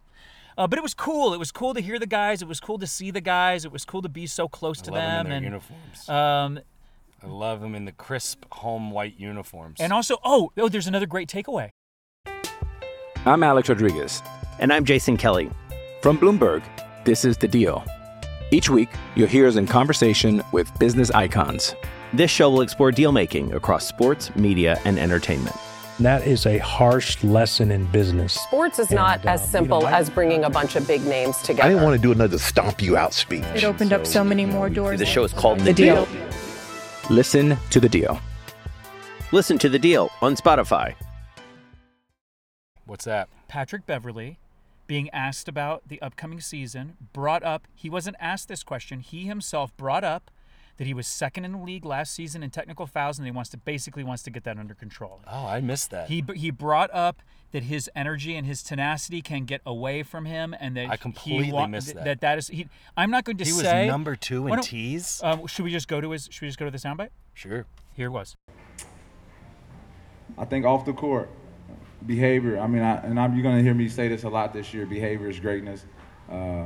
[0.57, 1.33] Uh, but it was cool.
[1.33, 2.41] It was cool to hear the guys.
[2.41, 3.65] It was cool to see the guys.
[3.65, 5.25] It was cool to be so close I to love 'em in them.
[5.29, 6.09] their and uniforms.
[6.09, 6.59] Um,
[7.23, 9.79] I love them in the crisp home white uniforms.
[9.79, 11.69] and also, oh, oh, there's another great takeaway.
[13.25, 14.21] I'm Alex Rodriguez.
[14.59, 15.49] And I'm Jason Kelly.
[16.01, 16.61] From Bloomberg,
[17.05, 17.83] this is The Deal.
[18.51, 21.73] Each week, you'll hear us in conversation with business icons.
[22.15, 25.55] This show will explore deal making across sports, media, and entertainment.
[25.99, 28.33] That is a harsh lesson in business.
[28.33, 31.63] Sports is not uh, as simple as bringing a bunch of big names together.
[31.63, 33.43] I didn't want to do another stomp you out speech.
[33.55, 34.99] It opened up so many more doors.
[34.99, 36.07] The show is called The Deal.
[37.09, 38.21] Listen to The Deal.
[39.31, 40.93] Listen to The Deal on Spotify.
[42.85, 43.27] What's that?
[43.47, 44.37] Patrick Beverley
[44.85, 49.75] being asked about the upcoming season brought up he wasn't asked this question he himself
[49.77, 50.29] brought up
[50.77, 53.49] that he was second in the league last season in technical fouls and he wants
[53.51, 56.07] to basically wants to get that under control Oh, I missed that.
[56.09, 60.55] he he brought up that his energy and his tenacity can get away from him
[60.59, 62.03] and that I completely he wa- missed that.
[62.05, 65.21] that that is he I'm not going to He was say number two in tees?
[65.23, 67.65] um, should we just go to his should we just go to the soundbite Sure.
[67.93, 68.35] here it was
[70.37, 71.29] I think off the court,
[72.07, 72.59] behavior.
[72.59, 74.73] I mean, I, and I'm, you're going to hear me say this a lot this
[74.73, 74.85] year.
[74.87, 75.85] Behavior is greatness.
[76.31, 76.65] Uh,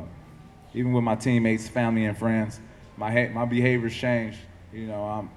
[0.73, 2.61] even with my teammates, family, and friends,
[2.97, 4.39] my my behavior's changed.
[4.73, 5.29] You know, I'm,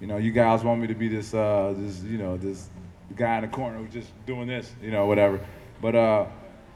[0.00, 2.68] you know, you guys want me to be this, uh, this, you know, this
[3.16, 5.40] guy in the corner who's just doing this, you know, whatever.
[5.82, 6.26] But uh,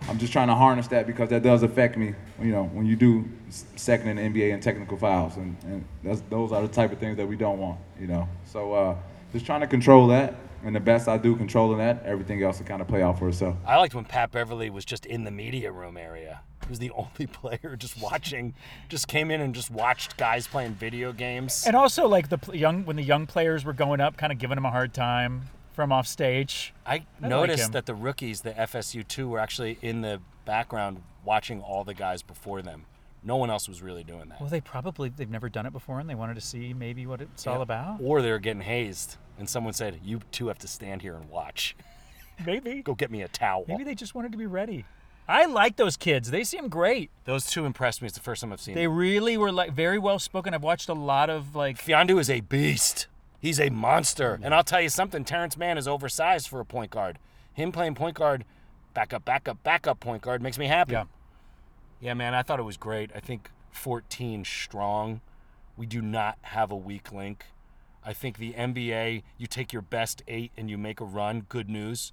[0.09, 2.15] I'm just trying to harness that because that does affect me.
[2.41, 3.25] You know, when you do
[3.77, 5.85] second in the NBA and technical fouls, and, and
[6.31, 7.79] those are the type of things that we don't want.
[7.99, 8.97] You know, so uh,
[9.33, 10.35] just trying to control that,
[10.65, 13.29] and the best I do controlling that, everything else will kind of play out for
[13.29, 13.57] itself.
[13.67, 16.41] I liked when Pat Beverley was just in the media room area.
[16.65, 18.55] He was the only player just watching,
[18.89, 21.65] just came in and just watched guys playing video games.
[21.67, 24.57] And also, like the young when the young players were going up, kind of giving
[24.59, 26.73] him a hard time from off stage.
[26.87, 27.73] I I noticed him.
[27.73, 32.23] that the rookies, the FSU two, were actually in the background watching all the guys
[32.23, 32.87] before them.
[33.27, 34.41] No one else was really doing that.
[34.41, 37.21] Well, they probably they've never done it before, and they wanted to see maybe what
[37.21, 37.99] it's all about.
[38.03, 41.29] Or they were getting hazed, and someone said, "You two have to stand here and
[41.31, 41.75] watch."
[42.45, 42.83] Maybe.
[42.83, 43.65] Go get me a towel.
[43.69, 44.85] Maybe they just wanted to be ready.
[45.27, 46.31] I like those kids.
[46.31, 47.11] They seem great.
[47.25, 48.07] Those two impressed me.
[48.07, 48.75] It's the first time I've seen.
[48.75, 48.83] Them.
[48.83, 48.97] They them.
[48.97, 50.53] really were like very well spoken.
[50.53, 51.79] I've watched a lot of like.
[51.79, 53.07] Fiondu is a beast.
[53.41, 54.39] He's a monster.
[54.43, 57.19] And I'll tell you something, Terance Mann is oversized for a point guard.
[57.53, 58.45] Him playing point guard,
[58.95, 60.93] backup, backup, backup point guard makes me happy.
[60.93, 61.05] Yeah.
[62.01, 63.11] Yeah, man, I thought it was great.
[63.15, 65.21] I think 14 strong.
[65.77, 67.47] We do not have a weak link.
[68.05, 71.47] I think the NBA, you take your best eight and you make a run.
[71.49, 72.13] Good news.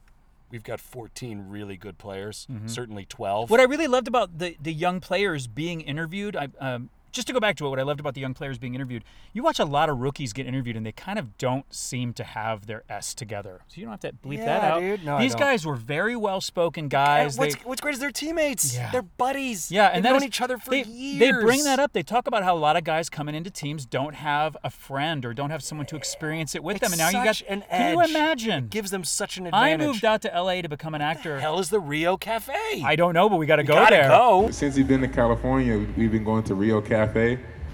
[0.51, 2.69] We've got 14 really good players, Mhm.
[2.69, 3.49] certainly 12.
[3.49, 7.33] What I really loved about the the young players being interviewed, I um, just to
[7.33, 9.59] go back to it, what I loved about the young players being interviewed, you watch
[9.59, 12.83] a lot of rookies get interviewed and they kind of don't seem to have their
[12.89, 13.61] S together.
[13.67, 14.79] So you don't have to bleep that Yeah, out.
[14.79, 15.05] dude.
[15.05, 15.39] No, I These don't.
[15.41, 17.37] guys were very well spoken guys.
[17.37, 18.75] what's, They- what's great is they're teammates.
[18.75, 18.91] Yeah.
[18.91, 19.71] They're buddies.
[19.71, 21.19] Yeah, and They've known is- each other for they, years.
[21.19, 21.93] They bring that up.
[21.93, 25.25] They talk about how a lot of guys coming into teams don't have a friend
[25.25, 26.91] or don't have someone to experience it with them.
[26.93, 28.65] And now you got such an Can you imagine?
[28.65, 29.81] It gives them such an advantage.
[29.81, 31.39] I moved out to LA to become an actor.
[31.39, 32.53] hell is the Rio Cafe?
[32.83, 34.09] I don't know, but we got to go gotta there.
[34.09, 34.49] go.
[34.51, 37.00] Since he's been to California, we've been going to Rio Cafe,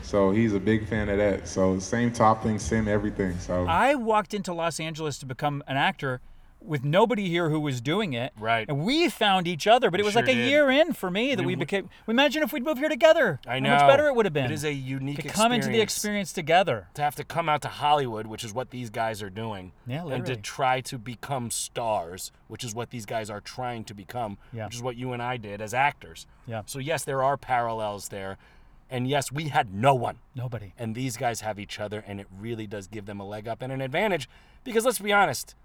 [0.03, 1.47] so he's a big fan of that.
[1.47, 3.37] So same toppings, same everything.
[3.39, 6.21] So I walked into Los Angeles to become an actor
[6.59, 8.33] with nobody here who was doing it.
[8.37, 8.67] Right.
[8.67, 10.49] And we found each other, but it was sure like a did.
[10.49, 11.89] year in for me that We we, w- became.
[12.07, 13.39] Imagine if we'd moved here together.
[13.47, 13.69] I How know.
[13.71, 14.45] much better it would have been.
[14.45, 15.35] It is a unique experience.
[15.37, 16.87] to come into the experience together.
[16.95, 20.07] To have to come out to Hollywood, which is what these guys are doing, Yeah,
[20.07, 24.37] and to try to become stars, which is what these guys are trying to become,
[24.51, 24.65] Yeah.
[24.65, 26.25] which is what you and I did as actors.
[26.47, 26.63] Yeah.
[26.65, 28.37] So yes, there are parallels there,
[28.89, 30.17] and yes, we had no one.
[30.35, 30.73] Nobody.
[30.77, 33.61] And these guys have each other, and it really does give them a leg up
[33.61, 34.29] and an advantage.
[34.63, 35.55] Because let's be honest,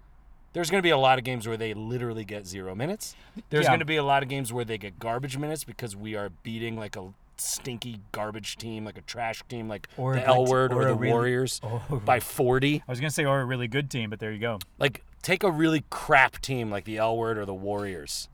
[0.53, 3.15] there's going to be a lot of games where they literally get zero minutes.
[3.49, 3.69] There's Yeah.
[3.71, 6.29] going to be a lot of games where they get garbage minutes because we are
[6.43, 10.71] beating like a stinky garbage team, like a trash team, like Or the L word
[10.71, 11.95] or, or the really- Warriors or- oh.
[11.97, 12.83] by 40.
[12.87, 14.59] I was gonna say, or a really good team, but there you go.
[14.77, 18.29] Like, take a really crap team like the L word or the Warriors.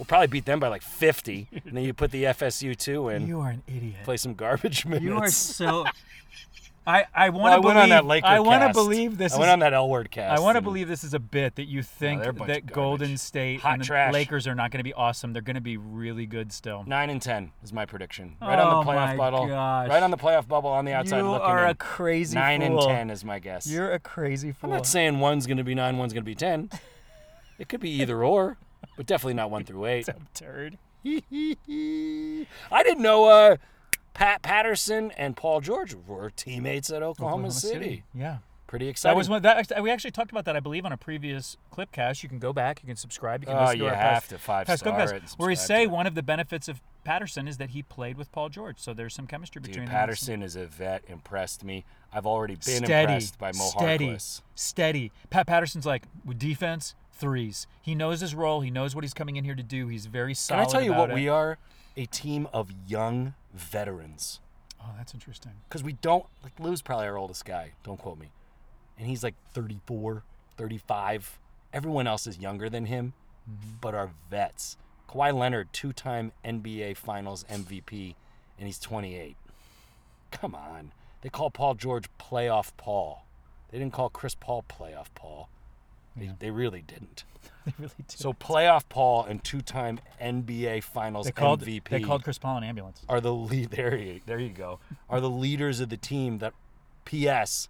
[0.00, 3.26] We'll probably beat them by like 50, and then you put the FSU two in.
[3.26, 3.96] You are an idiot.
[4.02, 5.04] Play some garbage minutes.
[5.04, 5.84] You are so.
[6.86, 7.82] I I want Well, I to went believe.
[7.82, 9.32] on that Laker I want to believe this.
[9.32, 11.18] I is, went on that L word cast I want to believe this is a
[11.18, 14.10] bit that you think they're a bunch that Golden State Hot and the.
[14.14, 15.34] Lakers are not going to be awesome.
[15.34, 16.82] They're going to be really good still.
[16.86, 18.36] Nine and ten is my prediction.
[18.40, 19.46] Right on Oh the playoff bubble.
[19.48, 19.88] gosh.
[19.90, 21.70] Right on the playoff bubble on the outside You looking You are in.
[21.72, 22.78] a crazy Nine fool.
[22.80, 23.66] and ten is my guess.
[23.66, 24.70] You're a crazy fool.
[24.70, 26.70] I'm not saying one's going to be nine, one's going to be ten.
[27.58, 28.56] It could be either or,
[28.96, 30.08] but definitely not one through eight.
[30.34, 30.78] turd.
[31.04, 33.56] I didn't know uh,
[34.14, 37.72] Pat Patterson and Paul George were teammates at Oklahoma, Oklahoma City.
[37.84, 38.04] City.
[38.14, 38.38] Yeah.
[38.66, 39.14] Pretty exciting.
[39.14, 42.22] That was one that we actually talked about that I believe on a previous clipcast.
[42.22, 44.12] You can go back, you can subscribe, you can Oh, listen to you our have
[44.12, 46.68] past, to five past star clipcasts, it and where we say one of the benefits
[46.68, 49.86] of Patterson is that he played with Paul George, so there's some chemistry Dude, between
[49.86, 49.92] them.
[49.94, 51.02] Patterson is a vet.
[51.08, 51.84] Impressed me.
[52.12, 54.42] I've already been steady, impressed by Mo steady, Harkless.
[54.54, 55.10] steady.
[55.30, 57.66] Pat Patterson's like with defense threes.
[57.82, 58.60] He knows his role.
[58.62, 59.88] He knows what he's coming in here to do.
[59.88, 60.68] He's very Can solid.
[60.68, 61.14] I tell you what it.
[61.14, 61.58] we are?
[61.96, 64.40] A team of young veterans.
[64.82, 65.52] Oh, that's interesting.
[65.68, 67.72] Because we don't, like, Lou's probably our oldest guy.
[67.84, 68.30] Don't quote me.
[68.98, 70.22] And he's like 34,
[70.56, 71.38] 35.
[71.72, 73.12] Everyone else is younger than him,
[73.50, 73.76] Mm-hmm.
[73.80, 74.76] but our vets.
[75.08, 78.14] Kawhi Leonard, two time NBA Finals MVP,
[78.58, 79.34] and he's 28.
[80.30, 80.92] Come on.
[81.22, 83.24] They call Paul George Playoff Paul.
[83.70, 85.48] They didn't call Chris Paul Playoff Paul.
[86.20, 87.24] They, they really didn't.
[87.66, 88.10] They really did.
[88.18, 91.88] So playoff Paul and two-time NBA Finals They called MVP.
[91.90, 93.02] they called Chris Paul an ambulance.
[93.06, 93.94] Are the lead there?
[93.96, 94.78] You, there you go.
[95.10, 96.54] Are the leaders of the team that,
[97.04, 97.68] P.S.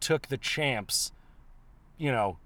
[0.00, 1.12] took the champs.
[1.98, 2.38] You know,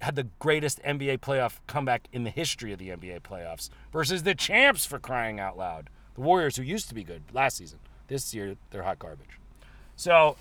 [0.00, 4.34] had the greatest NBA playoff comeback in the history of the NBA playoffs versus the
[4.34, 5.90] champs for crying out loud.
[6.14, 9.40] The Warriors, who used to be good last season, this year they're hot garbage.
[9.96, 10.36] So,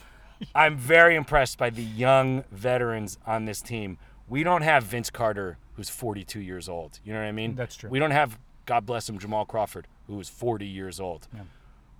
[0.53, 3.97] I'm very impressed by the young veterans on this team.
[4.27, 6.99] We don't have Vince Carter, who's 42 years old.
[7.03, 7.55] You know what I mean?
[7.55, 7.89] That's true.
[7.89, 11.27] We don't have, God bless him, Jamal Crawford, who is 40 years old.
[11.33, 11.41] Yeah.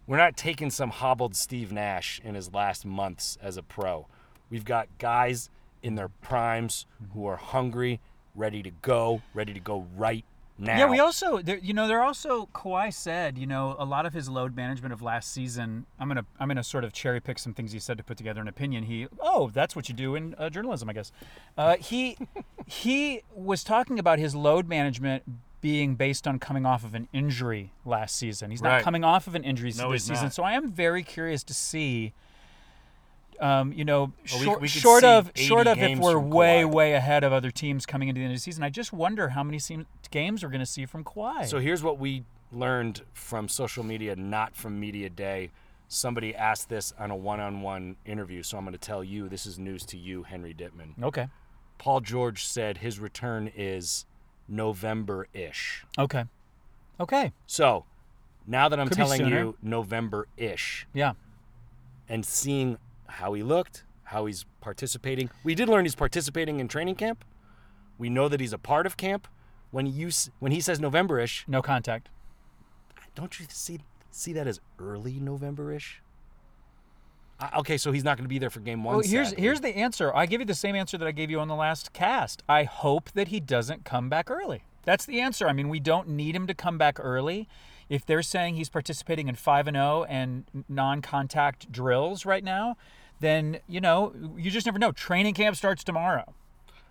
[0.08, 4.08] We're not taking some hobbled Steve Nash in his last months as a pro.
[4.50, 5.50] We've got guys
[5.82, 7.14] in their primes mm-hmm.
[7.14, 8.00] who are hungry,
[8.36, 10.26] ready to go, ready to go right
[10.58, 10.78] now.
[10.78, 14.14] Yeah, we also, there, you know, there also Kawhi said, you know, a lot of
[14.14, 15.86] his load management of last season.
[16.00, 18.42] I'm gonna, I'm gonna sort of cherry pick some things he said to put together
[18.42, 18.84] an opinion.
[18.84, 21.12] He, oh, that's what you do in uh, journalism, I guess.
[21.58, 22.18] Uh, he,
[22.66, 25.24] he was talking about his load management
[25.62, 28.52] being based on coming off of an injury last season.
[28.52, 28.84] He's not Right.
[28.84, 30.34] coming off of an injury No, this season, not.
[30.34, 32.14] so I am very curious to see.
[33.40, 36.62] Um, you know, Well, we- short, we could short of short of if we're way
[36.64, 36.72] Kawhi.
[36.74, 39.30] way ahead of other teams coming into the end of the season, I just wonder
[39.30, 41.46] how many seem, games we're going to see from Kawhi.
[41.46, 45.52] So here's what we learned from social media, not from media day.
[45.88, 49.30] Somebody asked this on a one-on-one interview, so I'm going to tell you.
[49.30, 51.02] This is news to you, Henry Dittman.
[51.04, 51.28] Okay.
[51.78, 54.06] Paul George said his return is
[54.48, 55.86] November-ish.
[55.98, 56.24] Okay.
[57.00, 57.34] Okay.
[57.46, 57.86] So
[58.48, 61.14] now that I'm Could telling you November-ish, Yeah.
[62.10, 66.96] and seeing how he looked, how he's participating, we did learn he's participating in training
[66.96, 67.26] camp.
[67.98, 69.28] We know that he's a part of camp.
[69.72, 72.10] When you when he says November-ish, no contact.
[73.14, 73.80] Don't you see
[74.12, 76.02] see that as early November-ish?
[77.58, 78.96] Okay, so he's not going to be there for game one.
[78.96, 79.44] Well, here's sadly.
[79.44, 80.16] here's the answer.
[80.16, 82.44] I give you the same answer that I gave you on the last cast.
[82.48, 84.64] I hope that he doesn't come back early.
[84.84, 85.48] That's the answer.
[85.48, 87.50] I mean, we don't need him to come back early.
[87.90, 92.78] If they're saying he's participating in 5 and 0 and non-contact drills right now,
[93.20, 94.92] then, you know, you just never know.
[94.92, 96.34] Training camp starts tomorrow.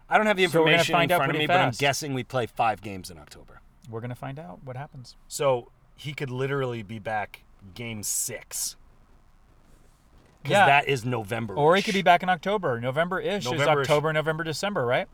[0.09, 1.61] I don't have the So we're gonna information find in out front of me, but
[1.61, 3.61] I'm guessing we play five games in October.
[3.91, 5.17] We're going to find out what happens.
[5.29, 7.43] So he could literally be back
[7.75, 8.77] game six.
[10.43, 10.67] Because Yeah.
[10.67, 11.55] that is November.
[11.55, 12.81] Or he could be back in October.
[12.81, 13.87] November-ish is November-ish.
[13.89, 15.09] October, November, December, right?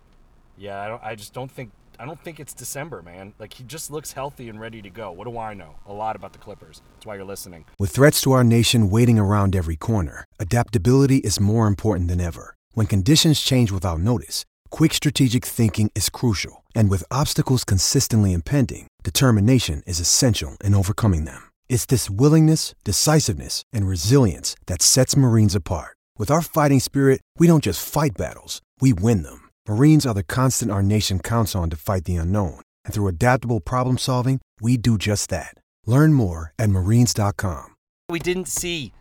[0.57, 1.03] Yeah, I don't.
[1.03, 1.71] I just don't think.
[2.01, 3.35] I don't think it's December, man.
[3.39, 5.13] Like he just looks healthy and ready to go.
[5.13, 5.75] What do I know?
[5.85, 6.81] A lot about the Clippers.
[6.95, 7.67] That's why you're listening.
[7.79, 12.55] With threats to our nation waiting around every corner, adaptability is more important than ever.
[12.73, 16.65] When conditions change without notice, quick strategic thinking is crucial.
[16.75, 21.43] And with obstacles consistently impending, determination is essential in overcoming them.
[21.69, 25.99] It's this willingness, decisiveness, and resilience that sets Marines apart.
[26.17, 29.40] With our fighting spirit, we don't just fight battles, we win them.
[29.69, 32.61] Marines are the constant our nation counts on to fight the unknown.
[32.85, 35.55] And through adaptable problem solving, we do just that.
[35.87, 37.75] Learn more at marines.com.
[38.09, 38.93] We didn't see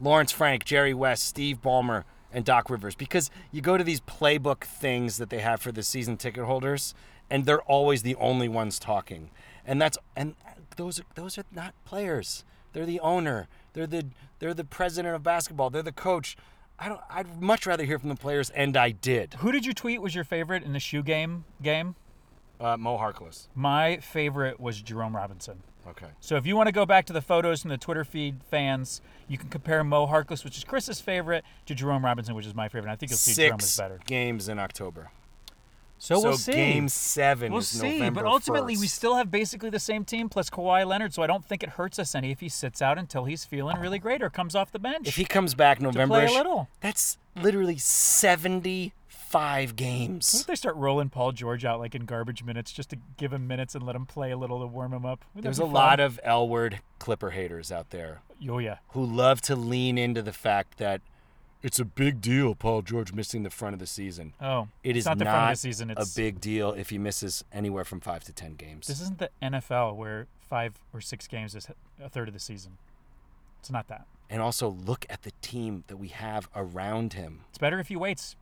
[0.00, 4.64] Lawrence Frank, Jerry West, Steve Ballmer, and Doc Rivers because you go to these playbook
[4.64, 6.94] things that they have for the season ticket holders,
[7.30, 9.30] and they're always the only ones talking.
[9.66, 10.34] And that's and
[10.76, 12.44] those are those are not players.
[12.72, 13.48] They're the owner.
[13.74, 14.06] They're the
[14.38, 15.70] they're the president of basketball.
[15.70, 16.36] They're the coach.
[16.82, 17.00] I don't.
[17.08, 19.34] I'd much rather hear from the players, and I did.
[19.34, 21.94] Who did you tweet was your favorite in the shoe game game?
[22.60, 23.46] Uh, Mo Harkless.
[23.54, 25.62] My favorite was Jerome Robinson.
[25.86, 26.06] Okay.
[26.20, 29.00] So if you want to go back to the photos from the Twitter feed fans,
[29.28, 32.68] you can compare Mo Harkless, which is Chris's favorite, to Jerome Robinson, which is my
[32.68, 32.90] favorite.
[32.90, 34.00] I think you'll see Jerome was Six better.
[34.06, 35.10] games in October.
[36.02, 36.50] So we'll see.
[36.50, 40.28] game seven We'll is see, November but ultimately we still have basically the same team
[40.28, 42.98] plus Kawhi Leonard, so I don't think it hurts us any if he sits out
[42.98, 45.06] until he's feeling really great or comes off the bench.
[45.06, 46.68] If he comes back November, play a little.
[46.80, 50.32] that's literally seventy-five games.
[50.34, 53.32] What if they start rolling Paul George out like in garbage minutes just to give
[53.32, 55.24] him minutes and let him play a little to warm him up?
[55.34, 55.72] Wouldn't There's a fun?
[55.72, 58.22] lot of L word Clipper haters out there.
[58.48, 58.78] Oh yeah.
[58.88, 61.00] Who love to lean into the fact that
[61.62, 64.32] it's a big deal Paul George missing the front of the season.
[64.40, 66.98] Oh, it is not the front of the season, It's a big deal if he
[66.98, 68.86] misses anywhere from five to ten games.
[68.88, 71.68] This isn't the NFL where five or six games is
[72.02, 72.78] a third of the season.
[73.60, 74.06] It's not that.
[74.28, 77.40] and also look at the team that we have around him.
[77.50, 78.34] It's better if he waits.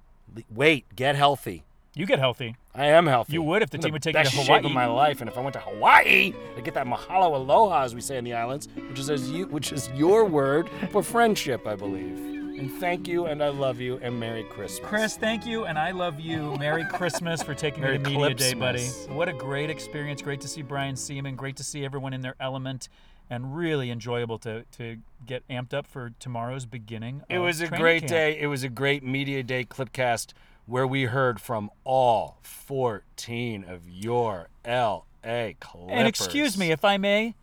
[0.50, 1.64] Wait, get healthy.
[1.94, 2.54] You get healthy.
[2.72, 3.32] I am healthy.
[3.32, 4.64] You would if the In team would take you to shape Hawaii.
[4.64, 7.94] of my life, and if I went to Hawaii, I get that mahalo aloha, as
[7.96, 11.66] we say in the islands, which is as you, which is your word for friendship,
[11.66, 12.39] I believe.
[12.60, 14.86] And thank you, and I love you, and Merry Christmas.
[14.86, 16.54] Chris, thank you, and I love you.
[16.58, 18.84] Merry Christmas for taking Merry me to Media Day, buddy.
[19.08, 20.20] What a great experience.
[20.20, 21.36] Great to see Brian Sieman.
[21.36, 22.90] Great to see everyone in their element,
[23.30, 27.22] and really enjoyable to to get amped up for tomorrow's beginning.
[27.30, 28.10] It was a great camp.
[28.10, 28.38] day.
[28.38, 30.34] It was a great media day clipcast
[30.66, 35.88] where we heard from all 14 of your LA Clippers.
[35.88, 37.36] And excuse me, if I may,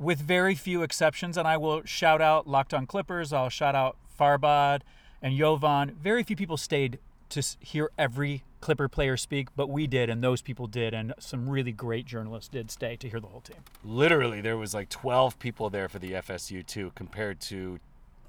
[0.00, 3.96] with very few exceptions, and I will shout out Locked On Clippers, I'll shout out
[4.18, 4.80] Farbod
[5.22, 5.96] and Jovan.
[6.00, 6.98] Very few people stayed
[7.30, 11.48] to hear every Clipper player speak, but we did, and those people did, and some
[11.48, 13.58] really great journalists did stay to hear the whole team.
[13.84, 17.78] Literally, there was like 12 people there for the FSU too, compared to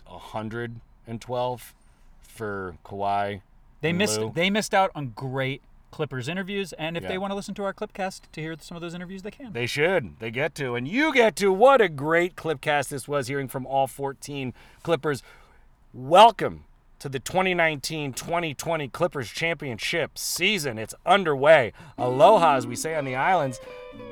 [0.06, 1.74] 112
[2.22, 3.42] for Kawhi.
[3.82, 4.32] They missed Lou.
[4.34, 5.62] they missed out on great
[5.92, 7.10] Clippers interviews, and if Yeah.
[7.10, 9.54] they want to listen to our Clipcast to hear some of those interviews, they can.
[9.54, 10.20] They should.
[10.20, 10.76] They get to.
[10.76, 11.52] And you get to.
[11.52, 15.24] What a great Clipcast this was, hearing from all 14 Clippers.
[15.92, 16.66] Welcome
[17.00, 20.78] to the 2019-2020 Clippers championship season.
[20.78, 21.74] It's underway.
[21.98, 23.60] Aloha, as we say on the islands.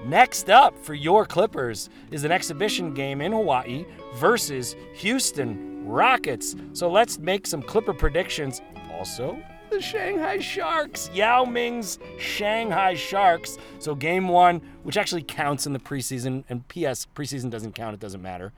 [0.03, 6.55] Next up for your Clippers is an exhibition game in Hawaii versus Houston Rockets.
[6.73, 8.59] So let's make some Clipper predictions.
[8.93, 13.59] Also, the Shanghai Sharks, Yao Ming's Shanghai Sharks.
[13.77, 17.05] So game one, which actually counts in the preseason, and P.S.
[17.15, 18.51] preseason doesn't count; it doesn't matter.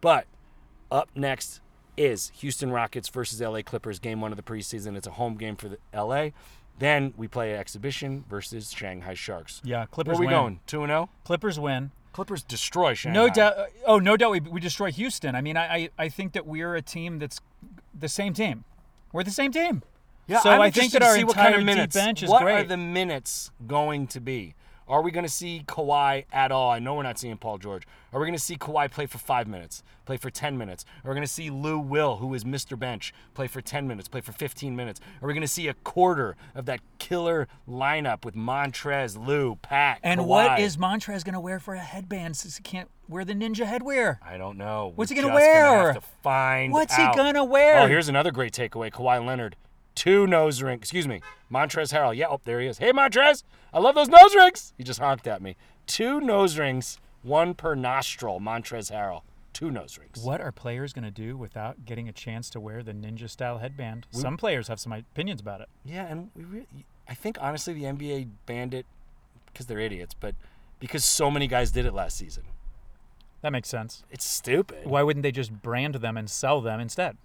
[0.00, 0.26] But
[0.90, 1.60] up next
[1.96, 4.96] is Houston Rockets versus LA Clippers, game one of the preseason.
[4.96, 6.30] It's a home game for the LA.
[6.78, 9.60] Then we play exhibition versus Shanghai Sharks.
[9.64, 10.34] Yeah, Clippers Where are we win.
[10.34, 10.60] going?
[10.66, 11.08] Two and zero.
[11.24, 11.92] Clippers win.
[12.12, 13.14] Clippers destroy Shanghai.
[13.14, 13.58] No doubt.
[13.58, 14.30] Uh, oh, no doubt.
[14.32, 15.34] We, we destroy Houston.
[15.34, 17.40] I mean, I, I I think that we're a team that's
[17.98, 18.64] the same team.
[19.12, 19.82] We're the same team.
[20.26, 21.94] Yeah, so I'm I think that our see what entire kind of minutes.
[21.94, 22.54] deep bench is what great.
[22.54, 24.54] are the minutes going to be?
[24.86, 26.70] Are we going to see Kawhi at all?
[26.70, 27.84] I know we're not seeing Paul George.
[28.12, 30.84] Are we going to see Kawhi play for five minutes, play for 10 minutes?
[31.04, 32.78] Are we going to see Lou Will, who is Mr.
[32.78, 35.00] Bench, play for 10 minutes, play for 15 minutes?
[35.22, 40.00] Are we going to see a quarter of that killer lineup with Montrezl, Lou, Pat,
[40.02, 40.26] and Kawhi?
[40.26, 43.66] what is Montrezl going to wear for a headband since he can't wear the ninja
[43.66, 44.18] headwear?
[44.22, 44.92] I don't know.
[44.94, 45.92] What's We're he gonna just wear?
[45.92, 47.80] have to find What's he gonna wear?
[47.80, 48.90] Oh, here's another great takeaway.
[48.90, 49.56] Kawhi Leonard,
[49.94, 50.80] two nose rings.
[50.82, 51.20] Excuse me,
[51.52, 52.16] Montrezl Harrell.
[52.16, 52.78] Yeah, oh, there he is.
[52.78, 53.42] Hey, Montrezl,
[53.72, 54.72] I love those nose rings.
[54.78, 55.56] He just honked at me.
[55.86, 58.40] Two nose rings, one per nostril.
[58.40, 59.22] Montrezl Harrell,
[59.52, 60.24] two nose rings.
[60.24, 63.58] What are players going to do without getting a chance to wear the ninja style
[63.58, 64.06] headband?
[64.12, 65.68] We- Some players have some opinions about it.
[65.84, 66.66] Yeah, and we really,
[67.08, 68.86] I think honestly the NBA banned it
[69.46, 70.34] because they're idiots, but
[70.80, 72.44] because so many guys did it last season.
[73.42, 74.04] That makes sense.
[74.10, 74.86] It's stupid.
[74.86, 77.18] Why wouldn't they just brand them and sell them instead?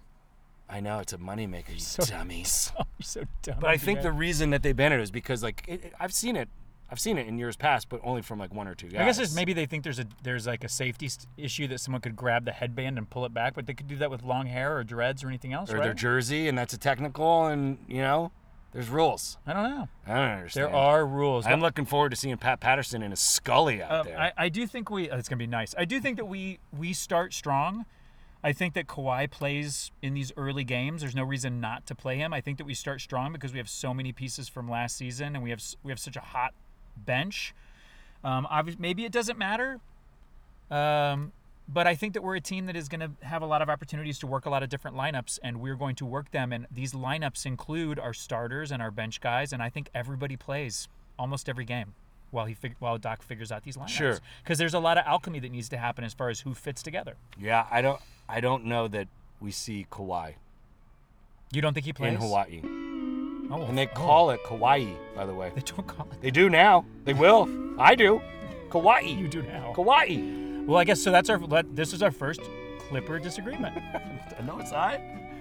[0.70, 2.72] I know it's a moneymaker, you So- dummies.
[2.78, 3.56] You're so dumb.
[3.60, 4.04] But I think man.
[4.04, 6.48] the reason that they banned it is because like it, it- I've seen it,
[6.90, 9.00] I've seen it in years past, but only from like one or two guys.
[9.00, 11.80] I guess it's maybe they think there's a there's like a safety st- issue that
[11.80, 14.22] someone could grab the headband and pull it back, but they could do that with
[14.22, 15.84] long hair or dreads or anything else, or right?
[15.84, 18.32] their jersey, and that's a technical, and you know,
[18.72, 19.38] there's rules.
[19.46, 19.88] I don't know.
[20.06, 20.66] I don't understand.
[20.68, 21.46] There are rules.
[21.46, 24.18] I'm looking forward to seeing Pat Patterson and a Scully out Uh, there.
[24.18, 25.10] I, I do think we.
[25.10, 25.74] oh, it's gonna be nice.
[25.78, 27.86] I do think that we we start strong.
[28.42, 31.02] I think that Kawhi plays in these early games.
[31.02, 32.32] There's no reason not to play him.
[32.32, 35.34] I think that we start strong because we have so many pieces from last season,
[35.34, 36.54] and we have we have such a hot
[36.96, 37.54] bench.
[38.24, 38.46] Um,
[38.78, 39.80] maybe it doesn't matter,
[40.70, 41.32] um,
[41.68, 43.68] but I think that we're a team that is going to have a lot of
[43.70, 46.52] opportunities to work a lot of different lineups, and we're going to work them.
[46.52, 50.88] And these lineups include our starters and our bench guys, and I think everybody plays
[51.18, 51.94] almost every game
[52.30, 53.88] while he fig- while Doc figures out these lineups.
[53.88, 54.18] Sure.
[54.42, 56.82] because there's a lot of alchemy that needs to happen as far as who fits
[56.82, 57.16] together.
[57.38, 58.00] yeah, I don't,
[58.30, 59.08] I don't know that
[59.40, 60.34] we see Kawhi
[61.52, 62.60] You don't think he plays in Hawaii.
[63.52, 63.94] Oh, and they oh.
[63.94, 65.50] call it Kauai, by the way.
[65.54, 66.20] They don't call it.
[66.20, 66.84] They do now.
[67.04, 67.48] They will.
[67.78, 68.22] I do.
[68.70, 69.00] Kauai.
[69.00, 69.72] You do now.
[69.74, 70.20] Kauai.
[70.66, 71.10] Well, I guess so.
[71.10, 71.38] That's our.
[71.38, 72.40] let- This is our first
[72.78, 73.74] Clipper disagreement.
[74.46, 75.00] no, it's not.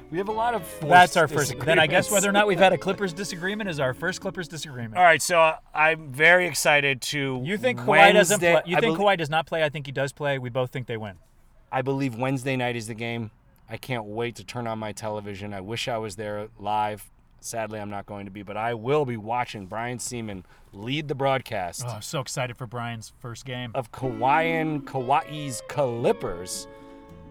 [0.09, 0.63] We have a lot of.
[0.81, 1.53] That's our first.
[1.59, 2.11] Then I guess disagreements.
[2.11, 4.97] whether or not we've had a Clippers disagreement is our first Clippers disagreement.
[4.97, 7.43] All right, so uh, I'm very excited to.
[7.45, 8.61] You think Kawhi doesn't Wednesday- play?
[8.65, 9.63] You I think belie- Kawhi does not play?
[9.63, 10.39] I think he does play.
[10.39, 11.17] We both think they win.
[11.71, 13.31] I believe Wednesday night is the game.
[13.69, 15.53] I can't wait to turn on my television.
[15.53, 17.09] I wish I was there live.
[17.41, 20.43] Sadly, I'm not going to be, but I will be watching Brian Sieman
[20.73, 23.71] lead the broadcast Oh, I'm so excited for Brian's first game.
[23.75, 26.67] of Kawaiian Kauai's Clippers.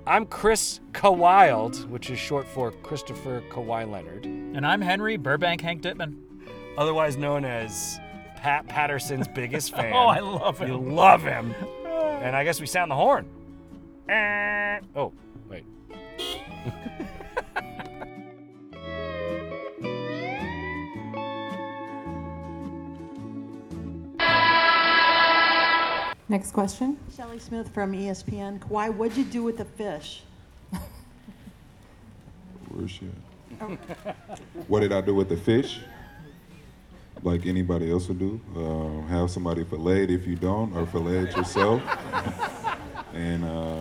[0.07, 5.83] I'm Chris Kawild, which is short for Christopher Kawhi Leonard, And I'm Henry Burbank Hank
[5.83, 6.17] Dittman.
[6.79, 8.01] otherwise known as
[8.37, 9.93] Pat Patterson's biggest fan.
[9.95, 10.69] Oh, I love him.
[10.69, 11.55] You love him.
[12.23, 13.29] And I guess we sound the horn.
[14.09, 14.81] Eh.
[14.97, 15.13] Oh,
[15.49, 15.65] wait.
[26.31, 26.99] Next question.
[27.17, 28.59] Shelley Smith from ESPN.
[28.61, 30.23] Kawhi, what'd you do with the fish?
[32.69, 34.39] Where's she at?
[34.69, 35.81] What did I do with the fish?
[37.23, 38.41] Like anybody else would do.
[38.55, 41.83] Uh, have somebody fillet it if you don't, or fillet it yourself,
[43.15, 43.81] and uh,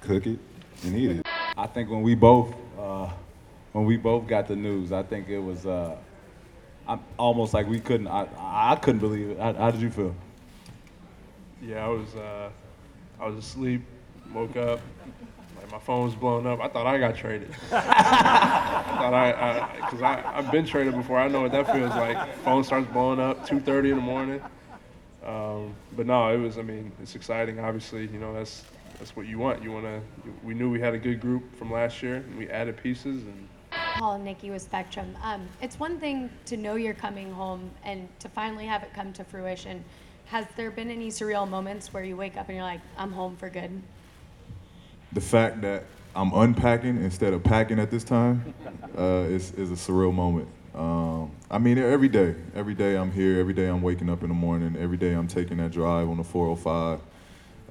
[0.00, 0.38] cook it
[0.84, 1.26] and eat it.
[1.56, 3.10] I think when we both uh,
[3.72, 5.96] when we both got the news, I think it was uh,
[6.86, 8.08] I'm almost like we couldn't.
[8.08, 9.38] I, I couldn't believe it.
[9.38, 10.14] How, how did you feel?
[11.60, 12.50] Yeah, I was uh,
[13.20, 13.82] I was asleep,
[14.32, 14.80] woke up,
[15.56, 16.60] like my phone was blown up.
[16.60, 17.50] I thought I got traded.
[17.72, 21.18] I thought I, because I, I, have been traded before.
[21.18, 22.36] I know what that feels like.
[22.38, 24.40] Phone starts blowing up, 2:30 in the morning.
[25.28, 26.56] Um, but no, it was.
[26.56, 27.60] I mean, it's exciting.
[27.60, 28.64] Obviously, you know that's
[28.98, 29.62] that's what you want.
[29.62, 30.00] You want to.
[30.42, 33.48] We knew we had a good group from last year, and we added pieces and.
[33.70, 35.16] Paul and Nikki with Spectrum.
[35.22, 39.12] Um, it's one thing to know you're coming home and to finally have it come
[39.12, 39.84] to fruition.
[40.26, 43.36] Has there been any surreal moments where you wake up and you're like, I'm home
[43.36, 43.82] for good?
[45.12, 48.54] The fact that I'm unpacking instead of packing at this time
[48.96, 50.48] uh, is, is a surreal moment.
[50.78, 54.28] Um, I mean, every day, every day I'm here, every day I'm waking up in
[54.28, 57.00] the morning, every day I'm taking that drive on the 405.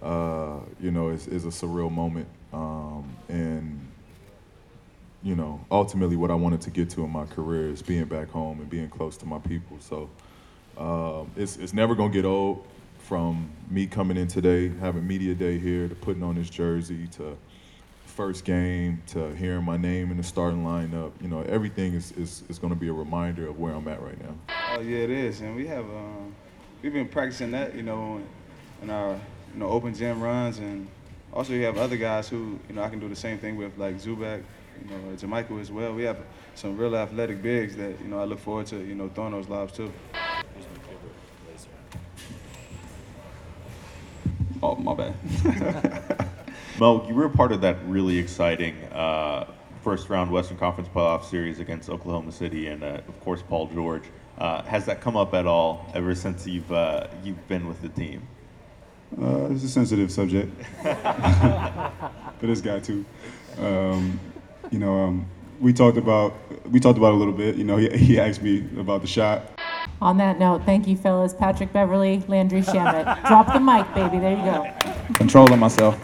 [0.02, 2.28] Uh, you know, is a surreal moment.
[2.54, 3.88] Um, and,
[5.24, 8.30] you know, ultimately what I wanted to get to in my career is being back
[8.30, 9.78] home and being close to my people.
[9.80, 10.10] So
[10.78, 12.68] um, it's, it's never going to get old
[13.00, 17.38] from me coming in today, having media day here, to putting on this jersey, to
[18.18, 21.12] first game, to hearing my name in the starting lineup.
[21.22, 24.02] You know, everything is, is, is going to be a reminder of where I'm at
[24.02, 24.34] right now.
[24.74, 26.36] Oh yeah, it is, and we have um,
[26.82, 28.20] we've been practicing that, you know,
[28.82, 29.12] in our
[29.54, 30.88] you know open gym runs, and
[31.32, 33.78] also we have other guys who you know I can do the same thing with,
[33.78, 34.42] like Zubac,
[34.84, 35.94] you know, JaMychal as well.
[35.94, 36.18] We have
[36.56, 39.48] some real athletic bigs that you know I look forward to, you know, throwing those
[39.48, 39.94] lobs too.
[44.64, 46.16] Oh, my bad.
[46.80, 49.48] Mo, you were a part of that really exciting uh,
[49.84, 54.04] first round Western Conference playoff series against Oklahoma City and, uh, of course, Paul George.
[54.38, 57.90] Uh, has that come up at all ever since you've uh, you've been with the
[57.90, 58.28] team?
[59.20, 63.04] Uh, it's a sensitive subject for this guy too.
[63.58, 64.20] Um,
[64.70, 65.26] you know, um,
[65.60, 66.36] we talked about
[66.70, 67.56] we talked about it a little bit.
[67.56, 69.60] You know, he, he asked me about the shot.
[70.00, 71.34] On that note, thank you, fellas.
[71.34, 73.26] Patrick Beverley, Landry Shamet.
[73.26, 74.20] Drop the mic, baby.
[74.20, 74.72] There you go.
[75.16, 76.00] Controlling myself.